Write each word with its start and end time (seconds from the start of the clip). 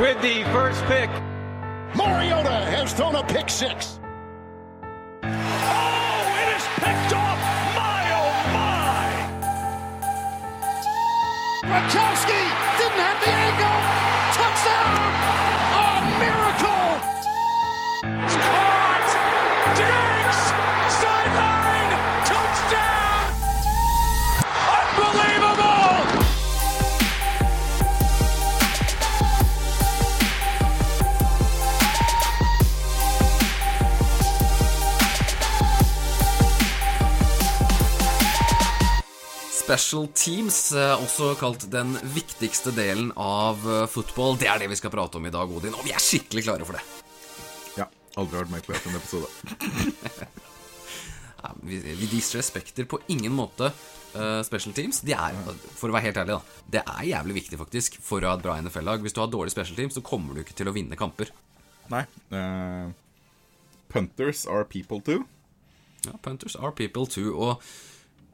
with 0.00 0.20
the 0.20 0.44
first 0.52 0.84
pick. 0.84 1.10
Mariota 1.96 2.50
has 2.50 2.92
thrown 2.92 3.14
a 3.14 3.24
pick 3.24 3.48
six. 3.48 3.98
Oh, 5.22 5.28
it 6.42 6.56
is 6.56 6.66
picked 6.76 7.12
off! 7.14 7.38
My, 7.74 8.02
oh, 8.20 8.32
my! 8.52 9.06
Gronkowski 11.64 12.45
Special 39.66 40.06
teams, 40.14 40.60
eh, 40.78 40.94
også 40.94 41.32
kalt 41.40 41.66
den 41.72 41.96
viktigste 42.14 42.70
delen 42.76 43.10
av 43.18 43.58
fotball 43.58 43.88
football. 43.90 44.38
Det 44.38 44.48
er 44.48 44.62
det 44.62 44.70
vi 44.70 44.78
skal 44.78 44.92
prate 44.94 45.18
om 45.18 45.26
i 45.26 45.32
dag, 45.34 45.50
Odin, 45.50 45.74
og 45.74 45.84
vi 45.84 45.92
er 45.94 46.02
skikkelig 46.02 46.44
klare 46.46 46.66
for 46.68 46.78
det. 46.78 46.84
Ja. 47.76 47.86
Aldri 48.16 48.40
vært 48.44 48.52
med 48.54 48.66
på 48.66 48.76
en 48.76 49.00
episode. 49.00 49.28
Vi, 51.62 51.76
vi 51.78 52.06
disrespekter 52.10 52.88
på 52.90 52.98
ingen 53.12 53.30
måte 53.30 53.68
eh, 53.68 54.40
special 54.42 54.74
teams. 54.74 54.98
De 55.06 55.12
er, 55.14 55.36
for 55.78 55.90
å 55.90 55.94
være 55.94 56.08
helt 56.08 56.18
ærlig, 56.18 56.34
da, 56.34 56.62
det 56.74 56.82
er 56.82 57.04
jævlig 57.12 57.36
viktig 57.36 57.60
faktisk 57.60 57.98
for 58.02 58.24
å 58.24 58.32
ha 58.32 58.38
et 58.38 58.42
bra 58.42 58.56
NFL-lag. 58.58 59.04
Hvis 59.04 59.14
du 59.14 59.20
har 59.22 59.30
dårlig 59.30 59.54
special 59.54 59.78
teams, 59.78 59.94
så 59.94 60.02
kommer 60.02 60.34
du 60.34 60.42
ikke 60.42 60.56
til 60.58 60.66
å 60.66 60.74
vinne 60.74 60.98
kamper. 60.98 61.30
Nei. 61.92 62.02
Uh, 62.34 62.90
punters 63.94 64.42
are 64.50 64.66
people 64.66 64.98
too. 65.06 65.22
Ja, 66.06 66.16
Punters 66.24 66.58
are 66.58 66.74
people 66.74 67.06
too. 67.06 67.30
Og 67.38 67.62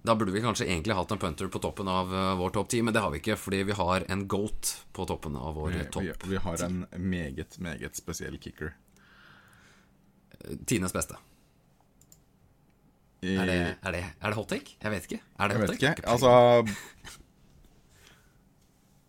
da 0.03 0.15
burde 0.19 0.33
vi 0.35 0.41
kanskje 0.43 0.67
egentlig 0.67 0.95
hatt 0.99 1.13
en 1.15 1.19
punter 1.23 1.47
på 1.53 1.61
toppen 1.63 1.89
av 1.89 2.11
eh, 2.15 2.33
vår 2.41 2.51
topp 2.57 2.69
ti, 2.73 2.81
men 2.83 2.95
det 2.95 3.03
har 3.05 3.13
vi 3.15 3.21
ikke, 3.23 3.37
fordi 3.39 3.63
vi 3.69 3.77
har 3.79 4.05
en 4.11 4.25
goat 4.29 4.73
på 4.97 5.07
toppen 5.07 5.37
av 5.39 5.55
vår 5.61 5.77
topp 5.95 6.25
ti. 6.25 6.31
vi 6.33 6.41
har 6.43 6.65
en 6.67 6.81
meget, 6.99 7.59
meget 7.63 7.97
spesiell 8.01 8.39
kicker. 8.43 8.73
Tidenes 10.67 10.93
beste. 10.93 11.15
I, 13.23 13.37
Er 13.39 13.47
det, 13.47 13.59
er, 13.79 13.93
det, 13.95 14.03
er 14.19 14.33
det 14.33 14.35
hot 14.35 14.49
take? 14.51 14.75
Jeg 14.83 14.91
vet 14.91 15.05
ikke. 15.07 15.21
Er 15.39 15.49
det 15.53 15.61
hot 15.61 15.71
take? 15.77 15.93
ikke. 15.95 16.09
Altså 16.11 16.33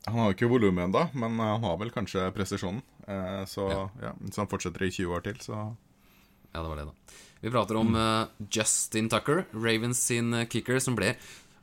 Han 0.05 0.19
har 0.19 0.27
jo 0.29 0.35
ikke 0.35 0.49
volumet 0.51 0.83
ennå, 0.85 1.07
men 1.17 1.39
han 1.39 1.63
har 1.63 1.77
vel 1.79 1.89
kanskje 1.95 2.27
presisjonen. 2.35 2.83
Eh, 3.07 3.43
så 3.49 3.65
Ja. 3.71 3.83
ja. 4.03 4.11
hvis 4.19 4.37
han 4.37 4.49
fortsetter 4.51 4.85
i 4.85 4.91
20 4.91 5.15
år 5.15 5.23
til, 5.25 5.39
så 5.41 5.55
Ja, 6.53 6.61
det 6.61 6.69
var 6.69 6.75
det, 6.77 6.85
da. 6.85 6.93
Vi 7.43 7.51
prater 7.51 7.75
om 7.75 7.95
uh, 7.95 8.47
Justin 8.47 9.09
Tucker, 9.11 9.43
Ravens 9.51 9.99
sin 9.99 10.33
eh, 10.33 10.47
kicker, 10.47 10.79
som 10.79 10.95
ble 10.95 11.11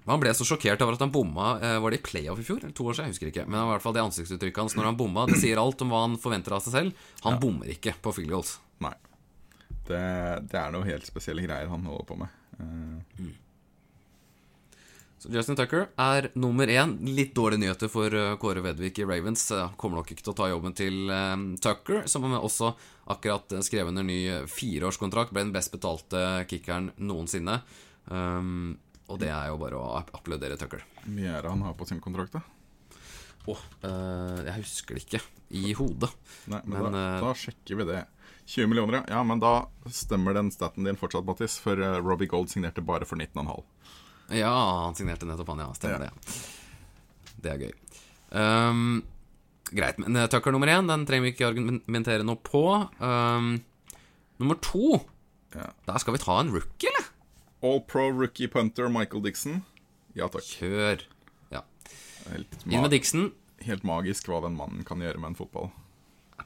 han 0.08 0.20
ble 0.20 0.32
så 0.34 0.46
sjokkert 0.48 0.80
over 0.82 0.96
at 0.96 1.02
han 1.04 1.12
bomma 1.12 1.52
eh, 1.60 1.76
Var 1.82 1.92
det 1.92 2.00
i 2.00 2.02
playoff 2.04 2.40
i 2.40 2.46
fjor? 2.46 2.62
Eller 2.62 2.74
to 2.76 2.86
år 2.88 2.96
siden? 2.96 3.10
Jeg 3.10 3.16
husker 3.16 3.30
ikke. 3.30 3.44
Men 3.46 3.60
i 3.60 3.68
hvert 3.70 3.84
fall 3.84 3.94
det 3.94 4.02
ansiktsuttrykket 4.02 4.62
hans 4.64 4.76
når 4.78 4.88
han 4.90 4.98
bomma, 4.98 5.26
det 5.28 5.38
sier 5.42 5.60
alt 5.60 5.84
om 5.84 5.92
hva 5.92 6.00
han 6.06 6.16
forventer 6.20 6.56
av 6.56 6.64
seg 6.64 6.74
selv. 6.74 7.04
Han 7.26 7.38
bommer 7.42 7.70
ikke 7.74 7.94
på 8.02 8.14
field 8.16 8.32
goals. 8.32 8.56
Nei. 8.82 8.94
Det, 9.86 10.00
det 10.50 10.58
er 10.58 10.74
noe 10.74 10.88
helt 10.88 11.06
spesielle 11.06 11.44
greier 11.44 11.70
han 11.70 11.86
holder 11.86 12.08
på 12.08 12.18
med. 12.22 12.40
Eh, 12.58 13.28
Så 15.20 15.28
Justin 15.28 15.56
Tucker 15.56 15.90
er 16.00 16.30
nummer 16.32 16.70
én. 16.72 16.94
Litt 17.04 17.34
dårlige 17.36 17.60
nyheter 17.60 17.90
for 17.92 18.14
eh, 18.16 18.38
Kåre 18.40 18.62
Vedvik 18.64 19.02
i 19.02 19.04
Ravens. 19.04 19.42
Eh, 19.52 19.72
Kommer 19.76 20.00
nok 20.00 20.14
ikke 20.14 20.24
til 20.24 20.32
å 20.32 20.36
ta 20.38 20.46
jobben 20.48 20.72
til 20.72 21.10
eh, 21.12 21.34
Tucker, 21.60 22.06
som 22.08 22.24
også 22.24 22.70
akkurat 23.12 23.52
skrev 23.66 23.90
under 23.90 24.06
ny 24.06 24.16
fireårskontrakt. 24.48 25.34
Ble 25.36 25.44
den 25.44 25.52
best 25.52 25.74
betalte 25.74 26.22
kickeren 26.48 26.88
noensinne. 26.96 27.58
Um, 28.08 28.78
og 29.12 29.20
det 29.20 29.28
er 29.28 29.50
jo 29.50 29.58
bare 29.60 29.76
å 29.76 29.98
applaudere 30.00 30.56
Tucker. 30.56 30.86
Hvor 31.02 31.12
mye 31.12 31.34
er 31.36 31.44
det 31.44 31.52
han 31.52 31.66
har 31.68 31.76
på 31.76 31.90
sin 31.90 32.00
kontrakt, 32.00 32.38
da? 32.38 32.96
Åh, 33.50 33.64
uh, 33.84 34.40
jeg 34.46 34.56
husker 34.62 34.96
det 34.96 35.04
ikke 35.04 35.20
i 35.60 35.74
hodet. 35.76 36.14
Nei, 36.48 36.62
men, 36.64 36.86
Men, 36.86 36.96
da, 36.96 37.04
uh, 37.18 37.26
da 37.26 37.34
sjekker 37.36 37.82
vi 37.82 37.90
det. 37.92 38.00
20 38.46 38.72
millioner, 38.72 39.02
ja. 39.02 39.18
Ja, 39.18 39.20
men 39.26 39.42
da 39.42 39.52
stemmer 39.92 40.32
den 40.38 40.48
staten 40.54 40.88
din 40.88 40.96
fortsatt, 40.96 41.28
Mattis. 41.28 41.60
For 41.60 41.76
Robbie 42.00 42.30
Gold 42.30 42.48
signerte 42.54 42.80
bare 42.80 43.04
for 43.04 43.20
19,5. 43.20 43.60
Ja, 44.30 44.52
han 44.84 44.94
signerte 44.98 45.26
nettopp 45.28 45.48
han, 45.54 45.58
ja. 45.64 45.70
Stemmer 45.74 46.06
Ja. 46.06 46.10
det. 46.10 46.34
Det 47.40 47.52
er 47.54 47.62
gøy. 47.64 47.72
Um, 48.30 49.02
greit, 49.74 49.98
men 49.98 50.16
eh, 50.16 50.26
Tucker 50.30 50.52
nummer 50.54 50.68
én, 50.70 50.86
den 50.86 51.06
trenger 51.08 51.26
vi 51.26 51.32
ikke 51.34 51.48
argumentere 51.50 52.22
noe 52.26 52.36
på. 52.36 52.62
Um, 53.00 53.56
nummer 54.38 54.58
to 54.62 55.00
Ja. 55.54 55.72
Der 55.88 55.98
skal 55.98 56.14
vi 56.14 56.20
ta 56.22 56.36
en 56.40 56.52
rookie, 56.54 56.88
eller? 56.92 57.08
All 57.62 57.80
pro 57.82 58.06
rookie 58.14 58.46
punter 58.48 58.88
Michael 58.88 59.22
Dixon. 59.24 59.64
Ja 60.14 60.28
takk. 60.30 60.46
Kjør. 60.46 61.02
Ja. 61.50 61.64
Inn 62.36 62.80
med 62.82 62.90
Dixon. 62.94 63.32
helt 63.66 63.82
magisk 63.84 64.28
hva 64.30 64.38
den 64.46 64.54
mannen 64.56 64.84
kan 64.88 65.00
gjøre 65.02 65.18
med 65.20 65.32
en 65.32 65.36
fotball. 65.36 65.70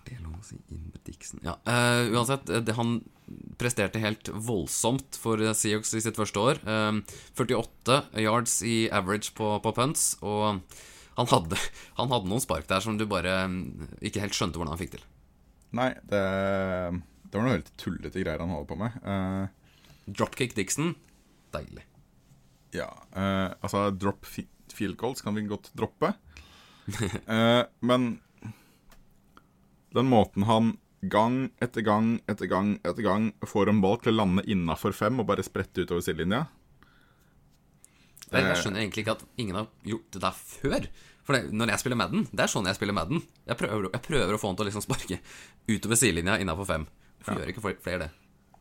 Det 0.05 0.19
lov 0.21 0.37
å 0.37 0.45
si 0.45 0.59
inn 0.69 0.91
med 0.91 1.01
Dixon? 1.07 1.41
Ja, 1.47 1.57
uh, 1.65 2.11
uansett, 2.13 2.51
eh, 2.53 2.61
det, 2.65 2.75
han 2.77 2.99
presterte 3.61 4.03
helt 4.03 4.29
voldsomt 4.29 5.17
for 5.17 5.41
eh, 5.41 5.55
Seahawks 5.57 5.95
i 5.97 6.03
sitt 6.05 6.19
første 6.21 6.43
år. 6.43 6.61
Uh, 6.69 7.01
48 7.39 8.03
yards 8.21 8.59
i 8.69 8.77
average 8.93 9.33
på, 9.39 9.55
på 9.65 9.73
punts, 9.77 10.11
og 10.21 10.61
han 11.17 11.31
hadde, 11.33 11.59
han 11.99 12.13
hadde 12.13 12.29
noen 12.29 12.45
spark 12.45 12.69
der 12.69 12.85
som 12.85 13.01
du 13.01 13.07
bare 13.09 13.45
ikke 14.05 14.21
helt 14.25 14.37
skjønte 14.37 14.61
hvordan 14.61 14.75
han 14.77 14.83
fikk 14.83 14.97
til. 14.99 15.09
Nei, 15.75 15.91
det, 16.07 16.23
det 17.27 17.35
var 17.39 17.49
noe 17.49 17.57
helt 17.57 17.73
tullete 17.81 18.21
greier 18.23 18.45
han 18.45 18.53
holdt 18.55 18.71
på 18.71 18.79
med. 18.79 19.01
Uh, 19.03 19.49
Dropkick 20.05 20.53
Dixon, 20.55 20.93
deilig. 21.55 21.85
ja, 22.75 22.91
eh, 23.17 23.49
altså 23.63 23.87
drop 23.91 24.27
field 24.27 24.97
goals 25.01 25.23
kan 25.25 25.37
vi 25.37 25.47
godt 25.49 25.73
droppe. 25.79 26.13
Eh, 27.25 27.63
men 27.81 28.19
den 29.95 30.11
måten 30.11 30.47
han 30.49 30.75
gang 31.13 31.51
etter 31.63 31.85
gang 31.85 32.15
etter 32.31 32.49
gang 32.49 32.75
etter 32.83 33.05
gang 33.05 33.31
får 33.47 33.69
en 33.71 33.81
ball 33.85 33.99
til 34.01 34.15
å 34.15 34.19
lande 34.23 34.45
innafor 34.51 34.95
fem 34.97 35.19
og 35.21 35.27
bare 35.29 35.45
sprette 35.45 35.85
utover 35.85 36.01
sidelinja 36.05 36.47
Jeg, 38.33 38.41
jeg 38.41 38.61
skjønner 38.63 38.81
egentlig 38.83 39.05
ikke 39.05 39.17
at 39.19 39.25
ingen 39.39 39.59
har 39.61 39.67
gjort 39.87 40.07
det 40.17 40.23
der 40.25 40.39
før. 40.39 40.87
For 41.25 41.37
det, 41.37 41.53
når 41.55 41.71
jeg 41.73 41.83
spiller 41.83 41.99
Madden, 42.01 42.25
det 42.33 42.43
er 42.45 42.51
sånn 42.51 42.67
jeg 42.67 42.77
spiller 42.77 42.97
Madden. 42.97 43.21
Jeg 43.47 43.57
prøver, 43.61 43.87
jeg 43.93 44.03
prøver 44.05 44.35
å 44.35 44.41
få 44.41 44.51
han 44.51 44.57
til 44.59 44.65
å 44.65 44.69
liksom 44.69 44.85
sparke 44.85 45.19
utover 45.71 46.01
sidelinja 46.01 46.39
innafor 46.43 46.67
fem. 46.69 46.87
Hvorfor 47.21 47.41
gjør 47.41 47.53
ikke 47.53 47.65
flere- 47.85 48.01
det? 48.07 48.11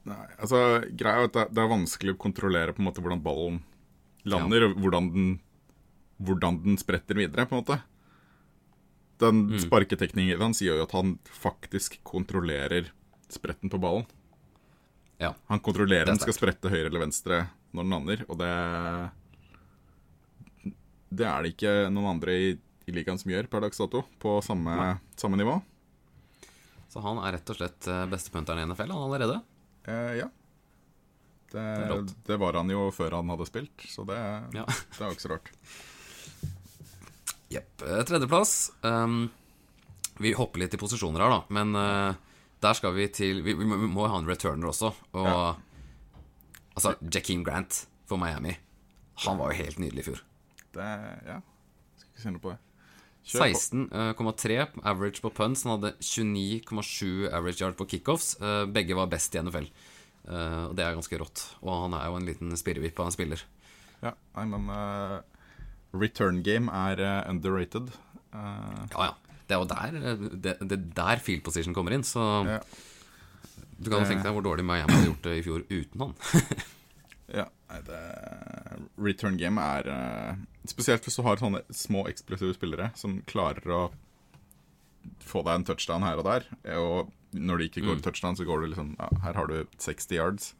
Nei, 0.03 0.19
altså 0.35 0.59
Greia 0.99 1.23
er 1.23 1.29
at 1.29 1.37
det, 1.39 1.63
er 1.63 1.71
vanskelig 1.71 2.13
å 2.13 2.19
kontrollere 2.19 2.75
på 2.75 2.83
en 2.83 2.89
måte 2.89 3.01
hvordan 3.01 3.23
ballen 3.23 3.61
lander, 4.27 4.67
og 4.67 4.77
hvordan 4.83 5.09
den, 5.15 5.29
hvordan 6.19 6.59
den 6.63 6.77
spretter 6.79 7.15
videre, 7.15 7.47
på 7.47 7.55
en 7.55 7.63
måte. 7.63 7.79
Den 9.21 9.43
sparketeknikken 9.61 10.41
han 10.41 10.55
sier 10.57 10.79
jo 10.79 10.83
at 10.87 10.93
han 10.97 11.15
faktisk 11.29 11.99
kontrollerer 12.07 12.89
spretten 13.31 13.69
på 13.71 13.79
ballen. 13.81 14.05
Ja. 15.21 15.33
Han 15.47 15.61
kontrollerer 15.63 16.09
om 16.09 16.17
den 16.17 16.23
skal 16.23 16.35
sprette 16.35 16.71
høyre 16.71 16.89
eller 16.89 17.05
venstre 17.05 17.43
når 17.73 17.83
den 17.85 17.93
lander, 17.93 18.23
og 18.27 18.37
det 18.41 18.49
Det 21.13 21.25
er 21.29 21.43
det 21.45 21.53
ikke 21.53 21.73
noen 21.93 22.09
andre 22.15 22.33
i, 22.33 22.49
i 22.89 22.91
ligaen 22.95 23.19
som 23.21 23.31
gjør 23.31 23.47
per 23.51 23.61
dags 23.67 23.77
dato, 23.79 24.01
på 24.19 24.39
samme, 24.45 24.97
samme 25.15 25.37
nivå. 25.37 25.59
Så 26.89 27.01
han 27.05 27.21
er 27.21 27.35
rett 27.37 27.49
og 27.53 27.57
slett 27.57 27.87
eh, 27.89 28.03
bestepunteren 28.09 28.61
i 28.61 28.65
NFL 28.69 28.91
han 28.93 29.05
allerede. 29.07 29.39
Eh, 29.89 30.13
ja. 30.23 30.27
Det, 31.53 31.63
det, 31.89 32.15
det 32.25 32.37
var 32.41 32.57
han 32.57 32.69
jo 32.73 32.87
før 32.93 33.19
han 33.19 33.29
hadde 33.29 33.45
spilt, 33.49 33.85
så 33.89 34.05
det, 34.09 34.17
Ja. 34.57 34.65
det 34.65 34.99
er 34.99 35.05
jo 35.09 35.15
ikke 35.15 35.25
så 35.27 35.33
rart. 35.35 35.51
Jepp. 37.53 37.81
Eh, 37.85 38.01
Tredjeplass. 38.09 38.71
Um, 38.85 39.29
vi 40.21 40.33
hopper 40.37 40.61
litt 40.63 40.73
i 40.75 40.79
posisjoner 40.81 41.23
her, 41.23 41.29
da. 41.33 41.39
Men 41.53 41.75
uh, 41.77 42.13
der 42.63 42.73
skal 42.77 42.93
vi 42.97 43.07
til 43.13 43.41
Vi, 43.45 43.53
vi 43.57 43.65
må- 43.69 43.79
vi 43.81 43.89
må 43.91 44.07
ha 44.09 44.17
en 44.19 44.27
returner 44.29 44.69
også. 44.71 44.93
Og 45.13 45.25
Ja. 45.27 45.55
altså, 46.75 46.95
Jakeem 47.01 47.43
Grant 47.45 47.85
for 48.09 48.17
Miami. 48.21 48.57
Han 49.25 49.37
var 49.37 49.51
jo 49.53 49.63
helt 49.63 49.77
nydelig 49.79 50.03
i 50.05 50.09
fjor. 50.11 50.21
Det, 50.73 50.91
ja. 51.29 51.39
Skal 51.97 52.19
ikke 52.19 52.31
noe 52.33 52.43
på 52.47 52.53
det. 52.53 52.59
16,3 53.23 54.83
average 54.83 55.21
på 55.23 55.29
punts. 55.33 55.63
Han 55.63 55.77
hadde 55.77 55.93
29,7 56.03 57.29
average 57.31 57.61
yard 57.61 57.77
på 57.79 57.85
kickoffs. 57.87 58.35
Eh, 58.41 58.65
begge 58.67 58.95
var 58.97 59.07
best 59.11 59.35
i 59.35 59.39
NFL. 59.41 59.69
Eh, 60.27 60.63
og 60.69 60.75
det 60.75 60.83
er 60.85 60.95
ganske 60.97 61.19
rått. 61.21 61.43
Og 61.63 61.85
han 61.85 61.93
er 61.97 62.09
jo 62.09 62.17
en 62.19 62.27
liten 62.27 62.51
spirrevipp 62.59 62.99
av 62.99 63.09
en 63.11 63.15
spiller. 63.15 63.43
Ja, 64.03 64.11
nei, 64.35 64.45
men 64.51 64.67
eh, 64.73 65.19
return 65.93 66.41
game 66.45 66.71
er 66.73 66.99
eh, 67.03 67.29
underrated. 67.29 67.91
Eh, 68.33 68.83
Ja, 68.93 69.09
ja. 69.09 69.13
Det 69.47 69.55
er 69.57 69.59
jo 69.59 69.67
der 69.69 69.97
eh, 69.99 70.27
det, 70.39 70.53
det 70.61 70.77
er 70.77 70.85
der 70.97 71.21
field 71.23 71.43
position 71.45 71.75
kommer 71.75 71.93
inn, 71.93 72.03
så 72.07 72.21
ja. 72.47 72.59
du 73.77 73.89
kan 73.91 74.01
jo 74.03 74.07
tenke 74.09 74.23
deg 74.23 74.33
hvor 74.37 74.45
dårlig 74.45 74.65
Miami 74.65 74.93
hadde 74.95 75.09
gjort 75.11 75.27
det 75.27 75.35
i 75.37 75.43
fjor 75.45 75.65
uten 75.69 76.05
han. 76.05 76.15
ja 77.39 77.47
det, 77.87 77.99
return 79.01 79.37
game 79.41 79.61
er 79.61 79.87
Spesielt 80.69 81.03
hvis 81.03 81.17
du 81.17 81.23
har 81.25 81.41
sånne 81.41 81.63
små 81.73 82.05
eksplosive 82.07 82.53
spillere 82.55 82.91
som 82.95 83.17
klarer 83.27 83.65
å 83.73 83.81
få 85.19 85.41
deg 85.43 85.57
en 85.57 85.65
touchdown 85.67 86.05
her 86.05 86.21
og 86.21 86.27
der. 86.27 86.45
Og 86.79 87.09
når 87.35 87.57
det 87.59 87.65
ikke 87.71 87.83
går 87.87 87.97
Mm. 87.97 88.03
touchdown, 88.05 88.37
så 88.39 88.45
går 88.47 88.61
du 88.61 88.67
liksom 88.71 88.95
ja, 88.99 89.09
Her 89.25 89.33
har 89.33 89.47
du 89.47 89.65
60 89.77 90.15
yards. 90.15 90.53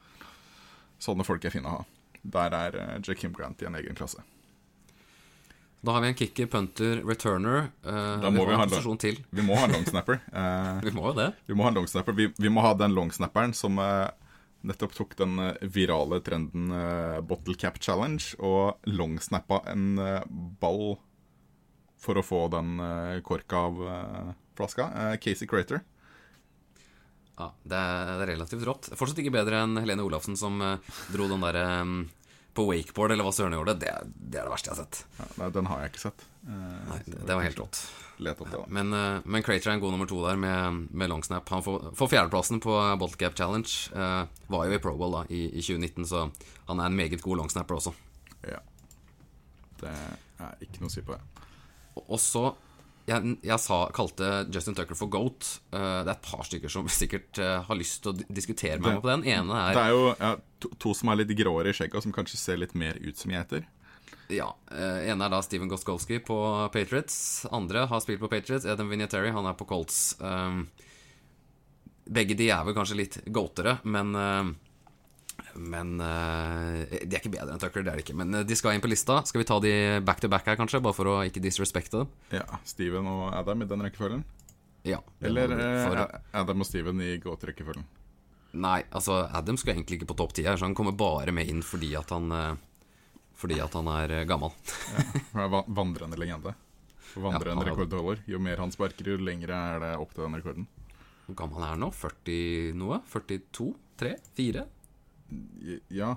Sånne 1.00 1.24
folk 1.24 1.45
er 1.45 1.53
fine 1.53 1.69
å 1.69 1.77
ha. 1.77 1.86
Der 2.24 2.56
er 2.57 2.77
Jack 3.00 3.07
Jakim 3.24 3.33
Grant 3.38 3.62
i 3.62 3.65
en 3.69 3.75
egen 3.75 3.95
klasse. 3.95 4.24
Da 5.83 5.91
har 5.97 6.03
vi 6.03 6.07
en 6.13 6.15
kicker, 6.15 6.47
punter, 6.47 7.01
returner. 7.03 7.65
Uh, 7.83 8.21
Da 8.24 8.30
må 8.31 8.45
vi 8.45 8.53
vi, 8.53 8.57
ha 8.59 8.63
en 8.63 8.71
posisjon 8.71 9.00
til. 9.03 9.18
Vi 9.35 9.44
må 9.44 9.57
ha 9.59 9.65
en 9.68 9.75
longsnapper. 9.75 10.21
Uh, 10.31 10.80
Vi 10.88 10.94
må 10.95 11.09
jo 11.09 11.15
det. 11.18 11.30
vi 11.50 11.57
må 11.59 11.65
ha 11.65 11.74
en 11.74 11.80
longsnapper. 11.81 12.15
Vi, 12.15 12.30
vi 12.39 12.51
må 12.51 12.63
ha 12.63 12.71
den 12.80 12.95
longsnapperen 12.95 13.51
som 13.57 13.81
uh, 13.83 14.07
nettopp 14.63 14.94
tok 14.95 15.18
den 15.19 15.33
eh, 15.44 15.57
virale 15.75 16.21
trenden 16.24 16.71
eh, 16.71 17.18
bottle 17.27 17.56
cap 17.59 17.75
challenge 17.83 18.31
og 18.39 18.80
longsnappa 18.88 19.57
en 19.74 19.97
eh, 20.00 20.21
ball 20.62 20.94
for 22.00 22.15
å 22.15 22.24
få 22.24 22.45
den 22.51 22.77
korka 23.27 23.65
av 23.68 23.81
eh, 23.91 24.29
flaska. 24.56 24.88
Eh, 25.01 25.18
Casey 25.19 25.47
Crater. 25.51 25.83
Ja, 27.36 27.50
det 27.65 27.75
er, 27.75 28.09
det 28.13 28.24
er 28.24 28.31
relativt 28.36 28.65
rått. 28.68 28.91
Fortsatt 28.95 29.19
ikke 29.24 29.33
bedre 29.33 29.63
enn 29.65 29.79
Helene 29.81 30.06
Olafsen 30.06 30.38
som 30.39 30.59
eh, 30.63 30.91
dro 31.12 31.27
den 31.31 31.44
der 31.44 31.59
eh, 31.59 31.94
på 32.53 32.65
wakeboard, 32.69 33.11
eller 33.15 33.25
hva 33.25 33.33
søren 33.33 33.55
gjorde. 33.57 33.73
Det, 33.81 33.91
det 34.13 34.39
er 34.39 34.45
det 34.45 34.51
verste 34.53 34.69
jeg 34.69 34.75
har 34.77 34.83
sett. 34.85 35.00
Ja, 35.19 35.27
nei, 35.41 35.50
den 35.55 35.69
har 35.71 35.81
jeg 35.83 35.94
ikke 35.94 36.03
sett. 36.07 36.25
Eh, 36.45 36.79
Nei, 36.89 36.97
det, 37.07 37.19
det 37.25 37.38
var 37.38 37.45
helt 37.47 37.61
rått. 37.63 37.79
Da. 38.23 38.59
Men, 38.69 38.94
eh, 38.94 39.23
men 39.25 39.44
Crater 39.44 39.71
er 39.71 39.75
en 39.77 39.81
god 39.81 39.95
nummer 39.95 40.07
to 40.07 40.19
der 40.23 40.38
med, 40.39 40.83
med 40.94 41.09
longsnap. 41.09 41.50
Han 41.50 41.63
får, 41.65 41.89
får 41.97 42.11
fjerdeplassen 42.13 42.61
på 42.63 42.75
Bottle 43.01 43.17
Cap 43.19 43.35
Challenge. 43.39 43.71
eh, 43.95 44.44
var 44.53 44.67
jo 44.69 44.77
i 44.77 44.81
Pro 44.83 44.94
Bowl 45.00 45.15
da, 45.17 45.23
i, 45.33 45.47
i 45.50 45.63
2019, 45.65 46.05
så 46.11 46.27
han 46.69 46.79
er 46.83 46.91
en 46.91 47.00
meget 47.00 47.23
god 47.25 47.41
longsnapper 47.41 47.79
også. 47.81 47.95
Ja. 48.47 48.61
Det 49.81 49.95
er 50.44 50.61
ikke 50.63 50.83
noe 50.83 50.91
å 50.91 50.94
si 50.94 51.01
på 51.03 51.17
det. 51.17 51.50
Og 52.05 52.19
så 52.21 52.45
jeg, 53.09 53.33
jeg 53.44 53.59
sa, 53.59 53.77
kalte 53.95 54.27
Justin 54.53 54.75
Tucker 54.77 54.95
for 54.95 55.11
GOAT. 55.11 55.47
Uh, 55.73 56.01
det 56.05 56.09
er 56.09 56.15
et 56.15 56.21
par 56.23 56.44
stykker 56.47 56.71
som 56.71 56.88
sikkert 57.01 57.39
uh, 57.44 57.61
har 57.67 57.75
lyst 57.79 58.03
til 58.05 58.13
å 58.13 58.27
diskutere 58.31 58.79
med 58.79 58.88
Det- 58.88 58.94
meg 58.95 59.03
på 59.03 59.11
den. 59.11 59.23
ene 59.27 59.61
Det 59.73 59.81
er 59.81 59.89
er 59.89 59.95
jo 59.95 60.03
ja, 60.19 60.33
to, 60.63 60.71
to 60.79 60.94
som 60.95 61.09
er 61.11 61.19
litt 61.23 61.33
gråere 61.38 61.73
i 61.73 61.75
skjegget, 61.75 61.97
og 62.00 62.03
som 62.07 62.15
kanskje 62.15 62.39
ser 62.39 62.57
litt 62.61 62.75
mer 62.79 62.95
ut 63.03 63.17
som 63.19 63.31
geiter. 63.35 63.65
Ja, 64.31 64.53
Uh, 64.73 65.03
ene 65.05 65.27
er 65.27 65.29
da 65.29 65.41
Steven 65.45 65.69
Goskolski 65.69 66.17
på 66.25 66.38
Patriots. 66.73 67.45
Andre 67.53 67.83
har 67.91 68.00
spilt 68.01 68.19
på 68.23 68.29
Patriots. 68.31 68.65
Adam 68.65 68.88
Vinatieri, 68.89 69.29
han 69.35 69.45
er 69.45 69.53
på 69.59 69.67
Colts. 69.69 70.15
Um, 70.23 70.63
begge 72.09 72.35
de 72.39 72.47
er 72.51 72.63
vel 72.65 72.73
kanskje 72.75 72.97
litt 72.97 73.17
goatere, 73.31 73.77
men 73.83 74.15
Men 75.56 76.00
uh, 76.01 76.81
de 76.89 77.13
er 77.13 77.19
ikke 77.19 77.31
bedre 77.33 77.53
enn 77.53 77.62
Tucker, 77.62 77.83
det 77.85 77.91
er 77.94 78.00
de 78.00 78.03
ikke. 78.06 78.15
Men 78.18 78.33
eh, 78.39 78.45
de 78.47 78.56
skal 78.57 78.74
inn 78.75 78.81
på 78.83 78.89
lista. 78.89 79.19
Skal 79.30 79.44
vi 79.44 79.47
ta 79.50 79.59
de 79.62 79.74
back 80.06 80.21
to 80.24 80.30
back 80.31 80.47
her, 80.50 80.57
kanskje? 80.59 80.81
Bare 80.83 80.97
for 80.97 81.09
å 81.12 81.15
ikke 81.27 81.44
disrespekte 81.44 82.01
dem? 82.03 82.12
Ja, 82.33 82.45
Steven 82.68 83.06
og 83.09 83.27
Adam 83.38 83.62
i 83.62 83.69
den 83.69 83.85
rekkefølgen. 83.85 84.24
Ja. 84.88 85.00
Eller 85.21 85.53
for, 85.53 86.00
eh, 86.01 86.19
Adam 86.41 86.65
og 86.65 86.69
Steven 86.69 87.01
i 87.06 87.13
gåterekkefølgen. 87.24 87.85
Nei, 88.63 88.80
altså 88.94 89.24
Adam 89.33 89.57
skal 89.57 89.74
egentlig 89.77 90.00
ikke 90.01 90.12
på 90.12 90.18
topp 90.19 90.33
ti 90.38 90.44
her, 90.45 90.57
så 90.59 90.68
han 90.68 90.75
kommer 90.77 90.94
bare 90.97 91.33
med 91.33 91.50
inn 91.50 91.63
fordi 91.65 91.94
at 91.97 92.12
han 92.13 92.29
Fordi 93.33 93.57
at 93.59 93.74
han 93.74 93.88
er 93.89 94.12
gammel. 94.29 94.53
Han 95.33 95.41
er 95.47 95.63
vandrende 95.74 96.19
legende. 96.21 96.53
Vandrende 97.18 97.65
Ja, 97.65 97.71
er- 97.71 97.71
rekordholder. 97.74 98.21
Jo 98.29 98.39
mer 98.39 98.62
han 98.62 98.71
sparker, 98.71 99.09
jo 99.09 99.18
lengre 99.18 99.53
er 99.57 99.79
det 99.81 99.91
opp 100.00 100.13
til 100.13 100.24
den 100.24 100.38
rekorden. 100.38 100.68
Hvor 101.27 101.36
gammel 101.39 101.63
er 101.63 101.74
han 101.74 101.79
nå? 101.83 101.89
40 101.94 102.74
noe? 102.77 103.01
42? 103.09 103.74
3? 103.97 104.15
4? 104.38 104.65
Ja, 105.94 106.15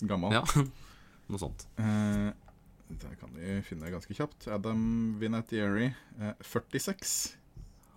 gammel. 0.00 0.34
Ja, 0.36 0.44
noe 1.30 1.40
sånt. 1.42 1.66
Eh, 1.80 2.28
det 2.88 3.14
kan 3.20 3.34
vi 3.36 3.58
finne 3.66 3.90
ganske 3.92 4.14
kjapt. 4.16 4.48
Adam 4.54 4.80
Vinatieri, 5.20 5.90
eh, 6.20 6.34
46. 6.46 7.16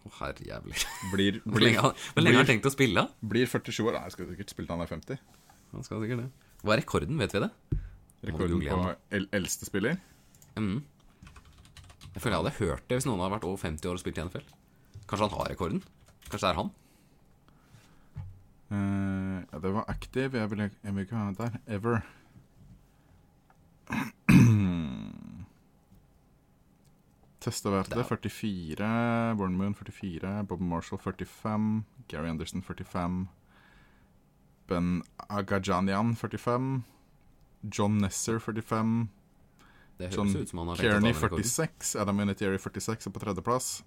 Å, 0.02 0.12
herre 0.18 0.48
jævlig. 0.48 0.80
Blir, 1.14 1.40
Hvor 1.46 1.60
blir, 1.60 1.68
lenge, 1.70 1.92
hvor 1.94 2.26
lenge 2.26 2.40
har 2.40 2.46
han 2.46 2.50
tenkt 2.56 2.68
å 2.68 2.74
spille? 2.74 3.06
blir 3.22 3.48
47 3.48 3.84
år. 3.86 3.98
Nei, 3.98 4.06
jeg 4.10 4.16
skal 4.18 4.32
sikkert 4.34 4.56
spille 4.56 4.68
til 4.72 4.76
han 4.76 4.86
er 4.86 4.92
50. 4.92 5.22
Han 5.76 5.88
skal 5.88 6.04
sikkert 6.04 6.26
det. 6.26 6.50
Hva 6.62 6.76
er 6.76 6.82
rekorden, 6.84 7.22
vet 7.22 7.36
vi 7.38 7.44
det? 7.46 7.52
Rekorden 8.32 8.62
på 8.66 8.96
el 9.18 9.30
eldste 9.34 9.66
spiller. 9.70 9.96
Mm. 10.60 10.82
Jeg 12.12 12.20
føler 12.20 12.36
jeg 12.36 12.42
hadde 12.44 12.58
hørt 12.60 12.90
det 12.90 12.98
hvis 13.00 13.08
noen 13.08 13.22
hadde 13.24 13.34
vært 13.38 13.48
over 13.48 13.62
50 13.62 13.88
år 13.88 13.98
og 13.98 14.02
spilt 14.04 14.20
i 14.20 14.26
NFL. 14.26 14.50
Kanskje 15.08 15.28
han 15.28 15.36
har 15.38 15.50
rekorden? 15.54 15.80
Kanskje 16.28 16.44
det 16.44 16.52
er 16.52 16.60
han? 16.60 16.74
Eh, 18.72 19.44
ja, 19.52 19.60
det 19.60 19.72
var 19.76 19.86
active. 19.92 20.38
Jeg 20.40 20.50
vil, 20.52 20.60
jeg 20.84 20.96
vil 20.96 21.04
ikke 21.06 21.16
ha 21.16 21.32
der. 21.38 21.60
Ever. 21.68 22.02
Testaverte 27.42 27.90
Det 27.96 27.98
er- 28.00 28.18
44. 28.18 29.36
Bornmoon 29.38 29.74
44. 29.76 30.44
Bob 30.48 30.60
Marshall 30.62 31.00
45. 31.02 31.84
Gary 32.08 32.28
Anderson 32.28 32.62
45. 32.62 33.28
Ben 34.68 35.02
Agajanian 35.30 36.16
45. 36.16 36.84
John 37.64 37.98
Nesser 37.98 38.40
45. 38.40 39.10
Det 39.98 40.08
høres 40.08 40.16
John 40.16 40.28
ut 40.42 40.50
som 40.50 40.60
han 40.60 40.68
har 40.68 40.76
tenkt 40.76 40.86
å 40.86 40.92
ta 40.92 41.00
Kearney 41.00 41.14
46. 41.14 41.96
Adam 41.96 42.20
Unitary 42.20 42.58
46 42.58 43.08
er 43.08 43.12
på 43.12 43.20
tredjeplass. 43.20 43.84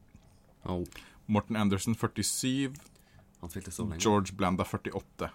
Oh. 0.67 0.85
Morten 1.29 1.57
Anderson 1.57 1.95
47. 1.95 2.75
han 3.45 3.53
spilte 3.53 3.73
så 3.75 3.85
lenge. 3.87 4.01
George 4.03 4.35
Blanda 4.39 4.65
48. 4.67 5.29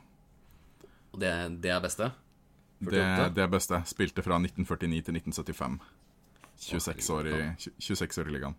Og 1.14 1.20
det, 1.22 1.32
det 1.64 1.72
er 1.74 1.80
beste? 1.84 2.10
Det, 2.80 2.94
48? 2.94 3.30
det 3.36 3.44
er 3.44 3.52
beste. 3.52 3.80
Spilte 3.90 4.24
fra 4.26 4.38
1949 4.42 5.04
til 5.10 5.20
1975. 5.20 5.80
26 6.60 7.10
år 7.16 7.28
i, 7.30 7.32
herregud, 7.32 7.76
26 7.80 8.22
år 8.24 8.30
i 8.30 8.34
ligaen. 8.36 8.56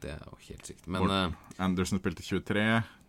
Det 0.00 0.12
er 0.14 0.20
jo 0.24 0.36
helt 0.48 0.68
sykt. 0.70 0.86
Men 0.86 1.02
Mort- 1.04 1.12
eh, 1.16 1.60
Anderson 1.66 1.98
spilte 2.00 2.22
23. 2.24 2.64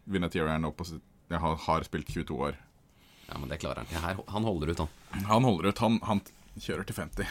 Vinatieri 0.09 0.49
er 0.51 0.59
nå 0.63 0.71
på 0.75 0.87
Jeg 1.29 1.39
har, 1.39 1.55
har 1.67 1.83
spilt 1.85 2.07
22 2.09 2.35
år. 2.49 2.55
ja, 3.29 3.37
men 3.37 3.49
det 3.49 3.59
klarer 3.61 3.83
han. 3.83 3.87
Ja, 3.93 3.99
her, 4.07 4.23
han 4.27 4.43
holder 4.43 4.71
ut, 4.73 4.79
han. 4.79 5.23
Han 5.29 5.43
holder 5.45 5.69
ut. 5.69 5.77
Han, 5.85 5.99
han 6.03 6.21
kjører 6.57 6.83
til 6.89 6.95
50. 6.97 7.27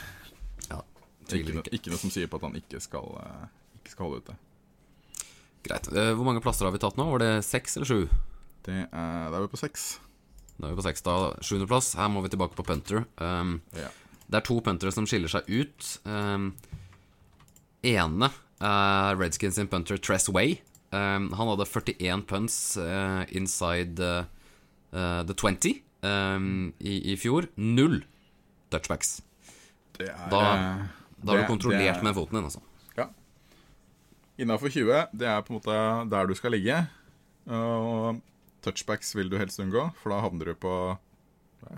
Ja, 0.71 0.81
Ikke, 1.29 1.59
ikke. 1.59 1.73
ikke 1.75 1.91
noe 1.93 1.99
som 2.01 2.11
sier 2.15 2.29
på 2.31 2.39
at 2.39 2.47
han 2.47 2.55
ikke 2.57 2.81
skal, 2.81 3.09
eh, 3.21 3.49
ikke 3.81 3.91
skal 3.97 4.07
holde 4.07 4.23
ut 4.23 4.31
det. 4.31 4.37
Greit. 5.67 5.89
Eh, 5.93 6.13
Hvor 6.15 6.25
mange 6.25 6.41
plasser 6.41 6.65
har 6.69 6.73
vi 6.73 6.79
tatt 6.79 6.97
nå? 6.97 7.05
Var 7.11 7.19
det 7.25 7.33
seks 7.45 7.77
eller 7.77 7.87
sju? 7.91 8.07
Det 8.67 8.75
er, 8.93 9.31
Da 9.31 9.37
er 9.37 9.41
vi 9.47 9.49
på 9.53 9.61
seks. 9.61 9.99
Da 10.59 10.67
er 10.69 10.75
vi 10.75 10.81
på 10.81 10.87
seks, 10.89 11.03
da. 11.03 11.15
Sjuendeplass. 11.41 11.95
Her 11.97 12.09
må 12.09 12.23
vi 12.23 12.29
tilbake 12.29 12.55
på 12.59 12.65
punter. 12.67 13.05
Um, 13.19 13.61
Ja. 13.77 13.89
Det 14.31 14.37
er 14.37 14.45
to 14.45 14.61
puntere 14.61 14.93
som 14.93 15.07
skiller 15.07 15.29
seg 15.33 15.47
ut. 15.49 15.87
Um, 16.05 16.51
ene 17.83 18.29
er 18.61 19.17
Redskins 19.17 19.55
sin 19.57 19.69
punter 19.71 19.97
Tress 19.97 20.29
Way. 20.29 20.59
Um, 20.93 21.31
han 21.37 21.49
hadde 21.49 21.65
41 21.69 22.27
punts 22.29 22.77
uh, 22.77 23.25
inside 23.33 24.01
uh, 24.01 24.25
uh, 24.93 25.23
the 25.25 25.33
20 25.35 25.83
um, 26.03 26.75
i, 26.81 26.99
i 27.13 27.17
fjor. 27.17 27.49
Null 27.57 28.03
touchbacks. 28.73 29.23
Det 29.99 30.09
er, 30.11 30.29
Da- 30.31 30.45
eh, 30.55 30.87
Da 31.25 31.33
har 31.33 31.41
du 31.43 31.49
kontrollert 31.49 31.97
er- 31.97 32.03
med 32.05 32.15
foten 32.15 32.37
din, 32.37 32.45
altså. 32.45 32.61
Ja. 32.97 33.07
Innafor 34.39 34.69
20, 34.71 35.07
det 35.19 35.27
er 35.27 35.41
på 35.43 35.51
en 35.55 35.59
måte 35.61 36.11
der 36.11 36.27
du 36.27 36.35
skal 36.39 36.53
ligge. 36.53 36.77
Og 37.49 38.21
touchbacks 38.69 39.15
vil 39.17 39.33
du 39.33 39.39
helst 39.41 39.59
unngå, 39.65 39.89
for 39.99 40.13
da 40.15 40.21
havner 40.23 40.53
du 40.53 40.55
på 40.61 40.73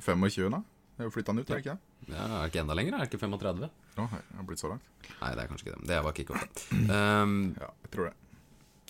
25 0.02 0.50
da? 0.52 0.60
Det 0.98 1.06
er 1.06 1.08
jo 1.08 1.12
flytta 1.14 1.32
han 1.32 1.40
ut, 1.40 1.48
er 1.48 1.56
det 1.56 1.62
ikke 1.64 1.72
det? 1.78 2.12
Ja, 2.12 2.22
er 2.26 2.32
det 2.42 2.50
ikke 2.50 2.60
enda 2.66 2.74
lenger? 2.76 2.94
Er 2.98 3.04
det 3.04 3.08
ikke 3.14 3.20
35? 3.22 3.68
Å, 4.00 4.04
hei, 4.12 4.20
jeg 4.30 4.36
har 4.40 4.46
blitt 4.50 4.60
så 4.60 4.68
langt. 4.72 4.88
Nei, 5.20 5.30
det 5.36 5.42
er 5.44 5.48
kanskje 5.50 5.66
ikke 5.68 5.76
det. 5.78 5.86
Det 5.90 6.00
var 6.04 6.16
kickoff. 6.18 6.64
Um, 7.00 7.36
Ja, 7.60 7.68
jeg 7.86 7.92
tror 7.94 8.08
det. 8.10 8.14